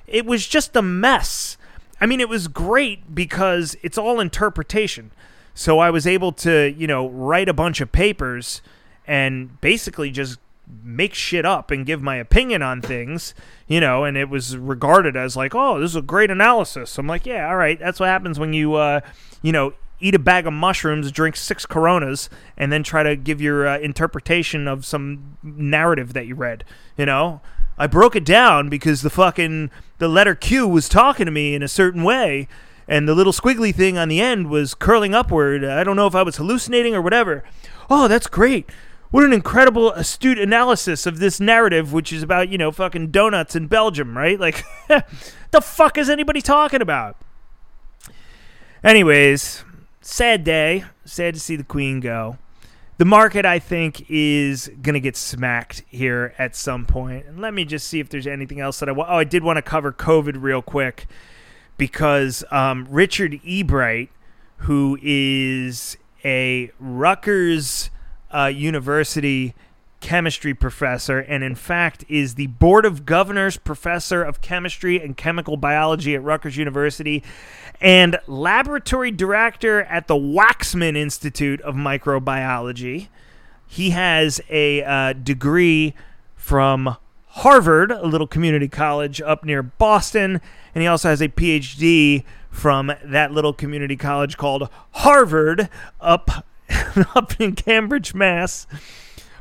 [0.08, 1.58] it was just a mess.
[2.02, 5.12] I mean, it was great because it's all interpretation.
[5.54, 8.62] So I was able to, you know, write a bunch of papers
[9.06, 10.40] and basically just
[10.84, 13.36] make shit up and give my opinion on things,
[13.68, 16.98] you know, and it was regarded as like, oh, this is a great analysis.
[16.98, 19.02] I'm like, yeah, all right, that's what happens when you, uh,
[19.42, 23.40] you know, eat a bag of mushrooms, drink six Coronas, and then try to give
[23.42, 26.64] your uh, interpretation of some narrative that you read.
[26.98, 27.42] You know,
[27.82, 31.64] I broke it down because the fucking the letter Q was talking to me in
[31.64, 32.48] a certain way.
[32.88, 35.66] And the little squiggly thing on the end was curling upward.
[35.66, 37.44] I don't know if I was hallucinating or whatever.
[37.90, 38.70] Oh, that's great
[39.10, 43.58] what an incredible astute analysis of this narrative which is about you know fucking donuts
[43.58, 44.64] in belgium right like
[45.52, 47.18] the fuck is anybody talking about
[48.86, 49.66] anyways
[50.00, 52.38] sad day sad to see the queen go
[53.02, 57.26] the market i think is going to get smacked here at some point.
[57.26, 59.44] And let me just see if there's anything else that i want oh i did
[59.44, 61.08] want to cover covid real quick
[61.78, 64.10] because um, richard ebright
[64.58, 67.90] who is a rutgers
[68.30, 69.56] uh, University
[70.02, 75.56] chemistry professor, and in fact is the Board of Governors professor of chemistry and chemical
[75.56, 77.24] biology at Rutgers University,
[77.80, 83.08] and laboratory director at the Waksman Institute of Microbiology.
[83.66, 85.94] He has a uh, degree
[86.36, 86.98] from
[87.28, 90.42] Harvard, a little community college up near Boston,
[90.76, 95.70] and he also has a PhD from that little community college called Harvard
[96.02, 96.46] up
[97.16, 98.68] up in Cambridge, Mass,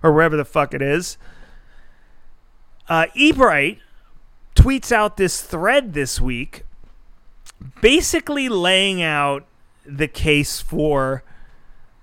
[0.02, 1.18] or wherever the fuck it is.
[2.88, 3.78] Uh, Ebright
[4.54, 6.64] tweets out this thread this week,
[7.80, 9.46] basically laying out
[9.84, 11.22] the case for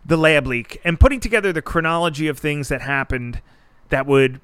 [0.06, 3.42] the lab leak and putting together the chronology of things that happened
[3.90, 4.40] that would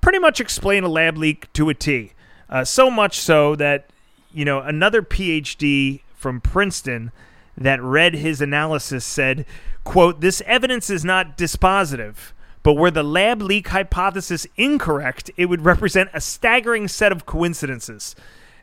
[0.00, 2.12] pretty much explain a lab leak to a T.
[2.48, 3.90] Uh, so much so that,
[4.32, 7.10] you know, another PhD from Princeton
[7.56, 9.44] that read his analysis said
[9.88, 12.32] quote, this evidence is not dispositive,
[12.62, 18.14] but were the lab leak hypothesis incorrect, it would represent a staggering set of coincidences.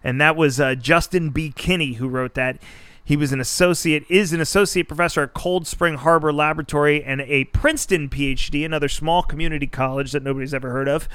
[0.03, 1.51] And that was uh, Justin B.
[1.55, 2.57] Kinney who wrote that.
[3.03, 7.43] He was an associate, is an associate professor at Cold Spring Harbor Laboratory and a
[7.45, 11.07] Princeton PhD, another small community college that nobody's ever heard of.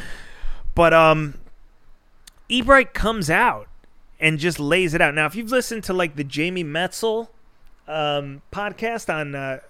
[0.76, 1.34] But um,
[2.48, 3.66] Ebright comes out
[4.20, 5.14] and just lays it out.
[5.14, 7.28] Now, if you've listened to like the Jamie Metzl
[7.90, 9.60] um, podcast on uh,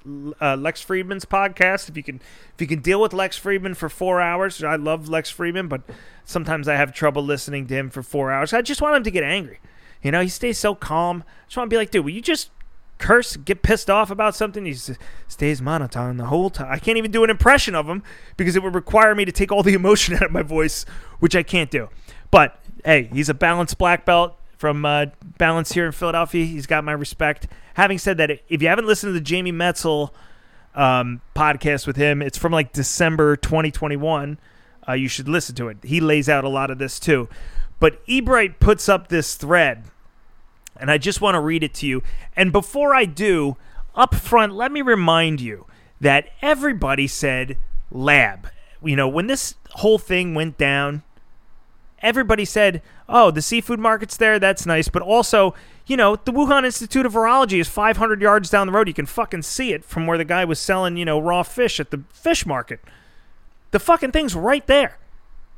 [0.40, 1.88] uh, Lex Fridman's podcast.
[1.88, 2.16] If you can,
[2.54, 5.82] if you can deal with Lex Fridman for four hours, I love Lex Fridman, but
[6.24, 8.52] sometimes I have trouble listening to him for four hours.
[8.52, 9.60] I just want him to get angry.
[10.02, 11.24] You know, he stays so calm.
[11.26, 12.50] I just want to be like, dude, will you just
[12.98, 14.64] curse, get pissed off about something?
[14.64, 14.76] He
[15.28, 16.68] stays monotone the whole time.
[16.70, 18.02] I can't even do an impression of him
[18.36, 20.84] because it would require me to take all the emotion out of my voice,
[21.18, 21.88] which I can't do.
[22.30, 25.06] But hey, he's a balanced black belt from uh,
[25.38, 26.44] Balance here in Philadelphia.
[26.44, 27.48] He's got my respect.
[27.74, 30.10] Having said that, if you haven't listened to the Jamie Metzl
[30.74, 34.38] um, podcast with him, it's from like December 2021.
[34.86, 35.78] Uh, you should listen to it.
[35.82, 37.26] He lays out a lot of this too.
[37.78, 39.84] But Ebright puts up this thread,
[40.76, 42.02] and I just want to read it to you.
[42.36, 43.56] And before I do,
[43.94, 45.64] up front, let me remind you
[46.02, 47.56] that everybody said
[47.90, 48.50] lab.
[48.84, 51.02] You know, when this whole thing went down,
[52.02, 54.38] everybody said, "Oh, the seafood market's there.
[54.38, 55.54] That's nice." But also,
[55.86, 58.88] you know, the Wuhan Institute of Virology is 500 yards down the road.
[58.88, 61.80] You can fucking see it from where the guy was selling, you know, raw fish
[61.80, 62.80] at the fish market.
[63.70, 64.98] The fucking thing's right there,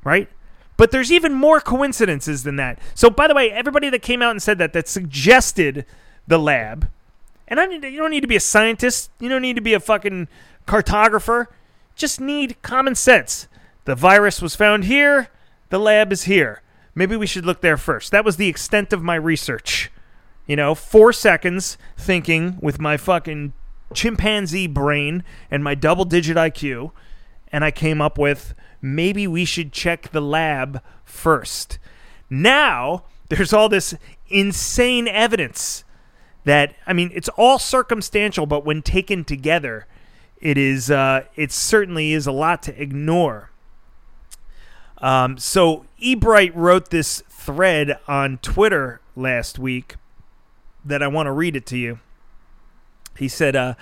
[0.04, 0.28] right?
[0.76, 2.78] But there's even more coincidences than that.
[2.94, 5.84] So, by the way, everybody that came out and said that, that suggested
[6.26, 6.88] the lab,
[7.48, 9.74] and I need, you don't need to be a scientist, you don't need to be
[9.74, 10.28] a fucking
[10.66, 11.46] cartographer,
[11.94, 13.48] just need common sense.
[13.84, 15.28] The virus was found here,
[15.72, 16.60] the lab is here.
[16.94, 18.12] Maybe we should look there first.
[18.12, 19.90] That was the extent of my research.
[20.46, 23.54] You know, four seconds thinking with my fucking
[23.94, 26.92] chimpanzee brain and my double digit IQ,
[27.50, 31.78] and I came up with maybe we should check the lab first.
[32.28, 33.94] Now, there's all this
[34.28, 35.84] insane evidence
[36.44, 39.86] that, I mean, it's all circumstantial, but when taken together,
[40.36, 43.51] it is, uh, it certainly is a lot to ignore.
[45.02, 49.96] Um, so, Ebright wrote this thread on Twitter last week
[50.84, 51.98] that I want to read it to you.
[53.18, 53.74] He said, uh,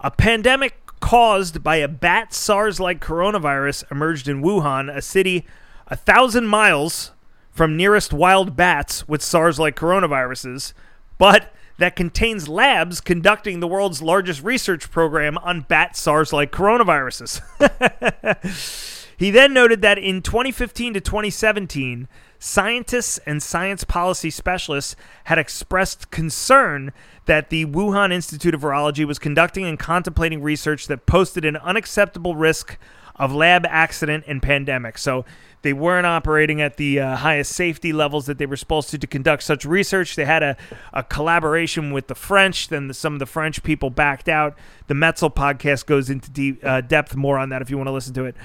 [0.00, 5.46] A pandemic caused by a bat SARS like coronavirus emerged in Wuhan, a city
[5.86, 7.12] a thousand miles
[7.50, 10.72] from nearest wild bats with SARS like coronaviruses,
[11.18, 17.40] but that contains labs conducting the world's largest research program on bat SARS like coronaviruses.
[19.16, 22.08] he then noted that in 2015 to 2017,
[22.38, 26.92] scientists and science policy specialists had expressed concern
[27.26, 32.36] that the Wuhan Institute of Virology was conducting and contemplating research that posted an unacceptable
[32.36, 32.76] risk
[33.16, 34.98] of lab accident and pandemic.
[34.98, 35.24] So
[35.62, 39.06] they weren't operating at the uh, highest safety levels that they were supposed to to
[39.06, 40.14] conduct such research.
[40.14, 40.56] They had a,
[40.92, 42.68] a collaboration with the French.
[42.68, 44.58] Then the, some of the French people backed out.
[44.88, 47.92] The Metzl podcast goes into deep, uh, depth more on that if you want to
[47.92, 48.36] listen to it.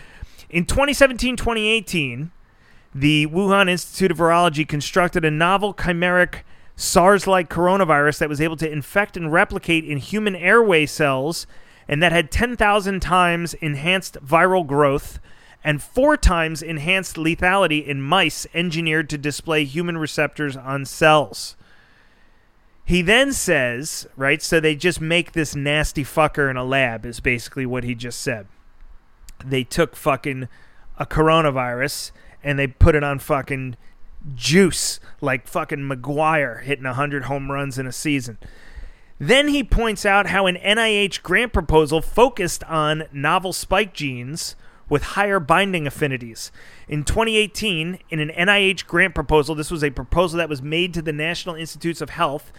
[0.49, 2.31] In 2017 2018,
[2.95, 6.39] the Wuhan Institute of Virology constructed a novel chimeric
[6.75, 11.45] SARS like coronavirus that was able to infect and replicate in human airway cells
[11.87, 15.19] and that had 10,000 times enhanced viral growth
[15.63, 21.55] and four times enhanced lethality in mice engineered to display human receptors on cells.
[22.85, 27.19] He then says, right, so they just make this nasty fucker in a lab, is
[27.19, 28.47] basically what he just said.
[29.45, 30.47] They took fucking
[30.97, 32.11] a coronavirus
[32.43, 33.77] and they put it on fucking
[34.35, 38.37] juice like fucking McGwire hitting 100 home runs in a season.
[39.17, 44.55] Then he points out how an NIH grant proposal focused on novel spike genes
[44.87, 46.51] with higher binding affinities.
[46.87, 51.01] In 2018, in an NIH grant proposal, this was a proposal that was made to
[51.01, 52.51] the National Institutes of Health,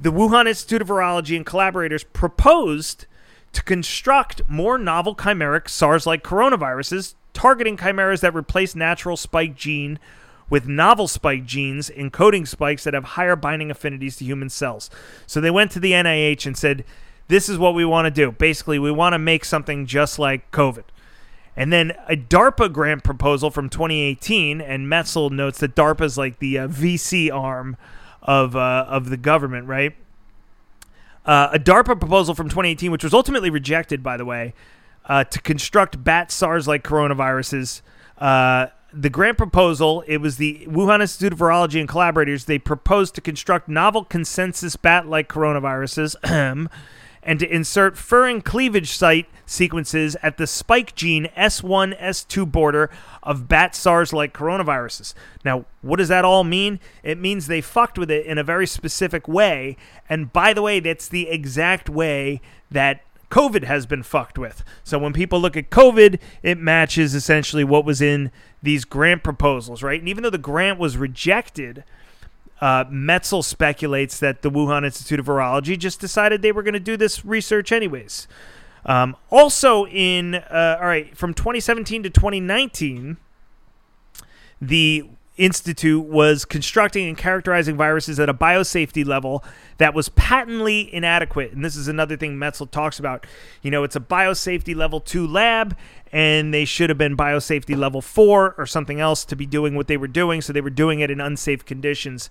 [0.00, 3.06] the Wuhan Institute of Virology and collaborators proposed
[3.52, 9.98] to construct more novel chimeric SARS like coronaviruses targeting chimeras that replace natural spike gene
[10.50, 14.90] with novel spike genes encoding spikes that have higher binding affinities to human cells.
[15.26, 16.84] So they went to the NIH and said,
[17.28, 18.32] This is what we want to do.
[18.32, 20.84] Basically, we want to make something just like COVID.
[21.54, 26.38] And then a DARPA grant proposal from 2018, and Metzl notes that DARPA is like
[26.38, 27.76] the uh, VC arm
[28.22, 29.94] of uh, of the government, right?
[31.28, 34.54] Uh, a DARPA proposal from 2018, which was ultimately rejected, by the way,
[35.04, 37.82] uh, to construct bat SARS-like coronaviruses
[38.18, 42.46] uh, the grant proposal, it was the Wuhan Institute of Virology and collaborators.
[42.46, 46.16] They proposed to construct novel consensus bat-like coronaviruses
[47.28, 52.88] and to insert furin cleavage site sequences at the spike gene S1 S2 border
[53.22, 55.12] of bat SARS-like coronaviruses.
[55.44, 56.80] Now, what does that all mean?
[57.02, 59.76] It means they fucked with it in a very specific way.
[60.08, 64.64] And by the way, that's the exact way that COVID has been fucked with.
[64.82, 69.82] So when people look at COVID, it matches essentially what was in these grant proposals,
[69.82, 70.00] right?
[70.00, 71.84] And even though the grant was rejected,
[72.60, 76.80] uh, Metzl speculates that the Wuhan Institute of Virology just decided they were going to
[76.80, 78.26] do this research anyways.
[78.84, 83.16] Um, also, in uh, all right, from 2017 to 2019,
[84.60, 85.08] the
[85.38, 89.44] Institute was constructing and characterizing viruses at a biosafety level
[89.78, 91.52] that was patently inadequate.
[91.52, 93.26] And this is another thing Metzl talks about.
[93.62, 95.76] You know, it's a biosafety level two lab,
[96.12, 99.86] and they should have been biosafety level four or something else to be doing what
[99.86, 100.40] they were doing.
[100.40, 102.28] So they were doing it in unsafe conditions.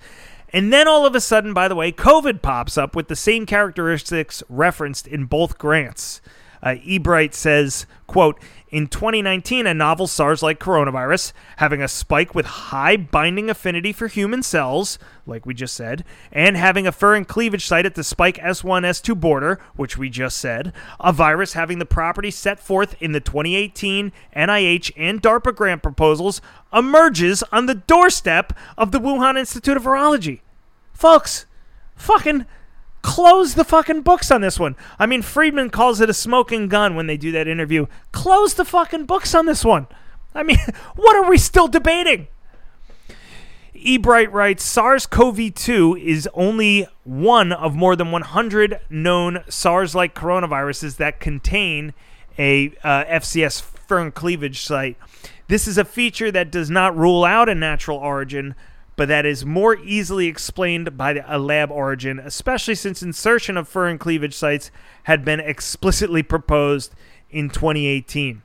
[0.54, 3.46] And then all of a sudden, by the way, COVID pops up with the same
[3.46, 6.22] characteristics referenced in both grants.
[6.64, 8.40] Uh, Ebright says, quote,
[8.70, 14.08] in 2019, a novel SARS like coronavirus, having a spike with high binding affinity for
[14.08, 18.38] human cells, like we just said, and having a furin cleavage site at the spike
[18.38, 23.14] S1 S2 border, which we just said, a virus having the properties set forth in
[23.14, 26.42] the 2018 NIH and DARPA grant proposals,
[26.74, 30.42] emerges on the doorstep of the Wuhan Institute of Virology.
[30.94, 31.46] Folks,
[31.96, 32.46] fucking
[33.08, 34.76] close the fucking books on this one.
[35.00, 37.86] I mean, Fridman calls it a smoking gun when they do that interview.
[38.12, 39.88] Close the fucking books on this one.
[40.36, 40.58] I mean,
[40.98, 42.28] what are we still debating?
[43.74, 50.14] Ebright writes SARS CoV 2 is only one of more than 100 known SARS like
[50.14, 51.94] coronaviruses that contain
[52.38, 54.98] a uh, FCS furin cleavage site.
[55.48, 58.54] This is a feature that does not rule out a natural origin,
[58.98, 64.00] but that is more easily explained by a lab origin, especially since insertion of furin
[64.00, 64.72] cleavage sites
[65.04, 66.94] had been explicitly proposed
[67.30, 68.42] in 2018.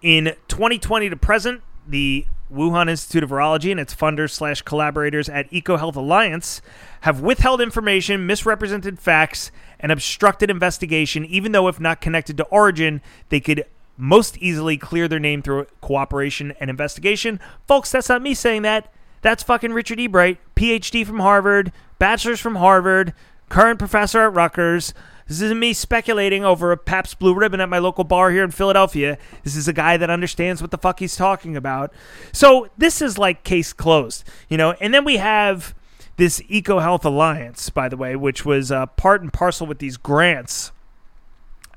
[0.00, 5.50] In 2020 to present, the Wuhan Institute of Virology and its funders slash collaborators at
[5.50, 6.62] EcoHealth Alliance
[7.02, 9.50] have withheld information, misrepresented facts,
[9.80, 13.64] and obstructed investigation, even though, if not connected to origin, they could
[13.96, 17.40] most easily clear their name through cooperation and investigation.
[17.66, 18.92] Folks, that's not me saying that.
[19.22, 23.12] That's fucking Richard Ebright, PhD from Harvard, bachelor's from Harvard,
[23.48, 24.94] current professor at Rutgers,
[25.30, 28.50] this isn't me speculating over a Pabst Blue Ribbon at my local bar here in
[28.50, 29.16] Philadelphia.
[29.44, 31.92] This is a guy that understands what the fuck he's talking about.
[32.32, 34.72] So this is like case closed, you know.
[34.80, 35.72] And then we have
[36.16, 40.72] this EcoHealth Alliance, by the way, which was uh, part and parcel with these grants,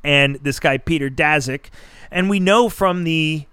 [0.03, 1.65] and this guy Peter Daszak,
[2.09, 3.45] and we know from the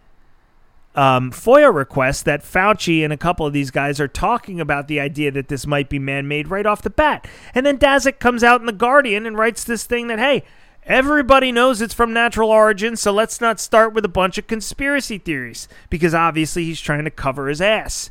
[0.94, 4.98] um, FOIA requests that Fauci and a couple of these guys are talking about the
[4.98, 7.28] idea that this might be man made right off the bat.
[7.54, 10.42] And then Daszak comes out in The Guardian and writes this thing that, hey,
[10.84, 15.18] everybody knows it's from natural origin, so let's not start with a bunch of conspiracy
[15.18, 18.10] theories because obviously he's trying to cover his ass.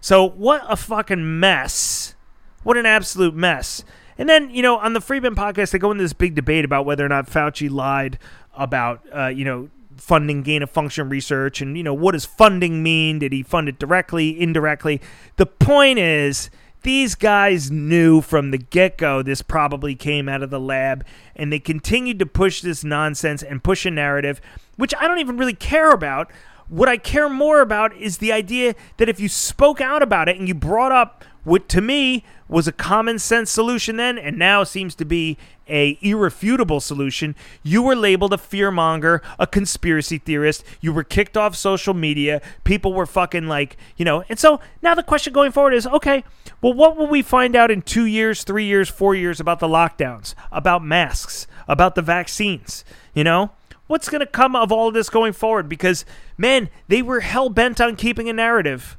[0.00, 2.14] So, what a fucking mess.
[2.62, 3.84] What an absolute mess.
[4.16, 6.84] And then, you know, on the Fridman podcast, they go into this big debate about
[6.86, 8.18] whether or not Fauci lied
[8.54, 9.68] about, uh, you know,
[10.00, 13.18] funding gain of function research and you know what does funding mean?
[13.18, 15.00] Did he fund it directly indirectly?
[15.36, 16.50] The point is
[16.82, 21.04] these guys knew from the get-go this probably came out of the lab
[21.36, 24.40] and they continued to push this nonsense and push a narrative
[24.76, 26.30] which i don't even really care about.
[26.68, 30.38] What i care more about is the idea that if you spoke out about it
[30.38, 34.64] and you brought up what to me was a common sense solution then and now
[34.64, 35.36] seems to be
[35.70, 37.34] a irrefutable solution.
[37.62, 40.64] You were labeled a fearmonger a conspiracy theorist.
[40.80, 42.42] You were kicked off social media.
[42.64, 44.24] People were fucking like you know.
[44.28, 46.24] And so now the question going forward is okay
[46.60, 49.68] well what will we find out in 2 years 3 years 4 years about the
[49.68, 53.50] lockdowns about masks about the vaccines you know?
[53.86, 55.68] What's going to come of all of this going forward?
[55.68, 56.04] Because
[56.38, 58.96] man they were hell bent on keeping a narrative.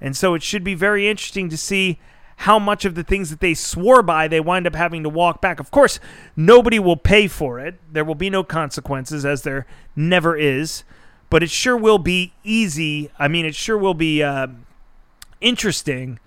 [0.00, 1.98] And so it should be very interesting to see
[2.40, 5.42] how much of the things that they swore by they wind up having to walk
[5.42, 5.60] back.
[5.60, 6.00] Of course,
[6.34, 7.78] nobody will pay for it.
[7.92, 10.82] There will be no consequences, as there never is.
[11.28, 13.10] But it sure will be easy.
[13.18, 14.46] I mean, it sure will be uh,
[15.42, 16.18] interesting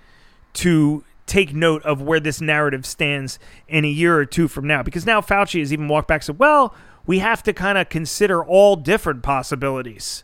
[0.53, 4.83] to take note of where this narrative stands in a year or two from now.
[4.83, 6.75] Because now Fauci has even walked back and said, well,
[7.07, 10.23] we have to kind of consider all different possibilities.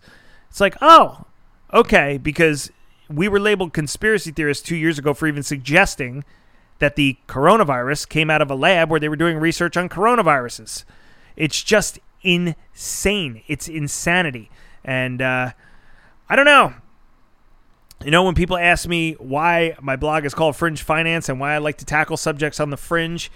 [0.51, 1.25] It's like, oh,
[1.73, 2.69] okay, because
[3.09, 6.23] we were labeled conspiracy theorists two years ago for even suggesting
[6.77, 10.85] that the coronavirus came out of a lab where they were doing research on coronaviruses.
[11.35, 13.43] It's just insane.
[13.47, 14.49] It's insanity.
[14.83, 15.51] And uh,
[16.29, 16.73] I don't know.
[18.03, 21.53] You know, when people ask me why my blog is called Fringe Finance and why
[21.53, 23.29] I like to tackle subjects on the fringe,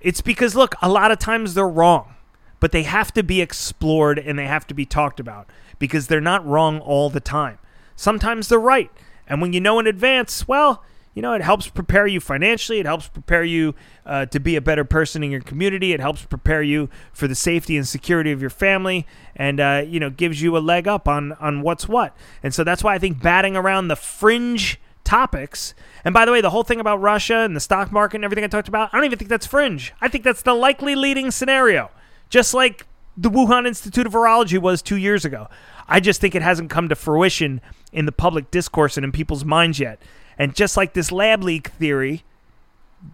[0.00, 2.14] it's because, look, a lot of times they're wrong,
[2.58, 6.20] but they have to be explored and they have to be talked about because they're
[6.20, 7.58] not wrong all the time.
[7.96, 8.90] Sometimes they're right.
[9.30, 12.78] And when you know in advance, well, you know, it helps prepare you financially.
[12.80, 13.74] It helps prepare you
[14.04, 15.92] uh, to be a better person in your community.
[15.92, 19.98] It helps prepare you for the safety and security of your family, and uh, you
[19.98, 22.16] know, gives you a leg up on on what's what.
[22.42, 25.74] And so that's why I think batting around the fringe topics.
[26.04, 28.44] And by the way, the whole thing about Russia and the stock market and everything
[28.44, 29.92] I talked about, I don't even think that's fringe.
[30.00, 31.90] I think that's the likely leading scenario,
[32.28, 32.86] just like
[33.20, 35.48] the Wuhan Institute of Virology was two years ago.
[35.86, 37.60] I just think it hasn't come to fruition
[37.92, 40.00] in the public discourse and in people's minds yet.
[40.38, 42.24] And just like this lab leak theory,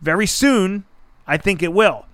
[0.00, 0.84] very soon,
[1.26, 2.06] I think it will.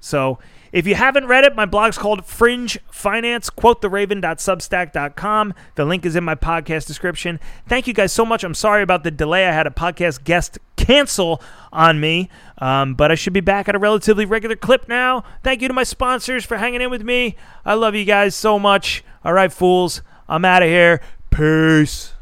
[0.00, 0.38] So
[0.70, 5.54] if you haven't read it, my blog's called Fringe Finance, quoththeraven.substack.com.
[5.74, 7.40] The link is in my podcast description.
[7.66, 8.44] Thank you guys so much.
[8.44, 9.48] I'm sorry about the delay.
[9.48, 13.74] I had a podcast guest cancel on me, um, but I should be back at
[13.74, 15.22] a relatively regular clip now.
[15.42, 17.36] Thank you to my sponsors for hanging in with me.
[17.62, 19.04] I love you guys so much.
[19.22, 21.02] All right, fools, I'm out of here.
[21.30, 22.14] Peace.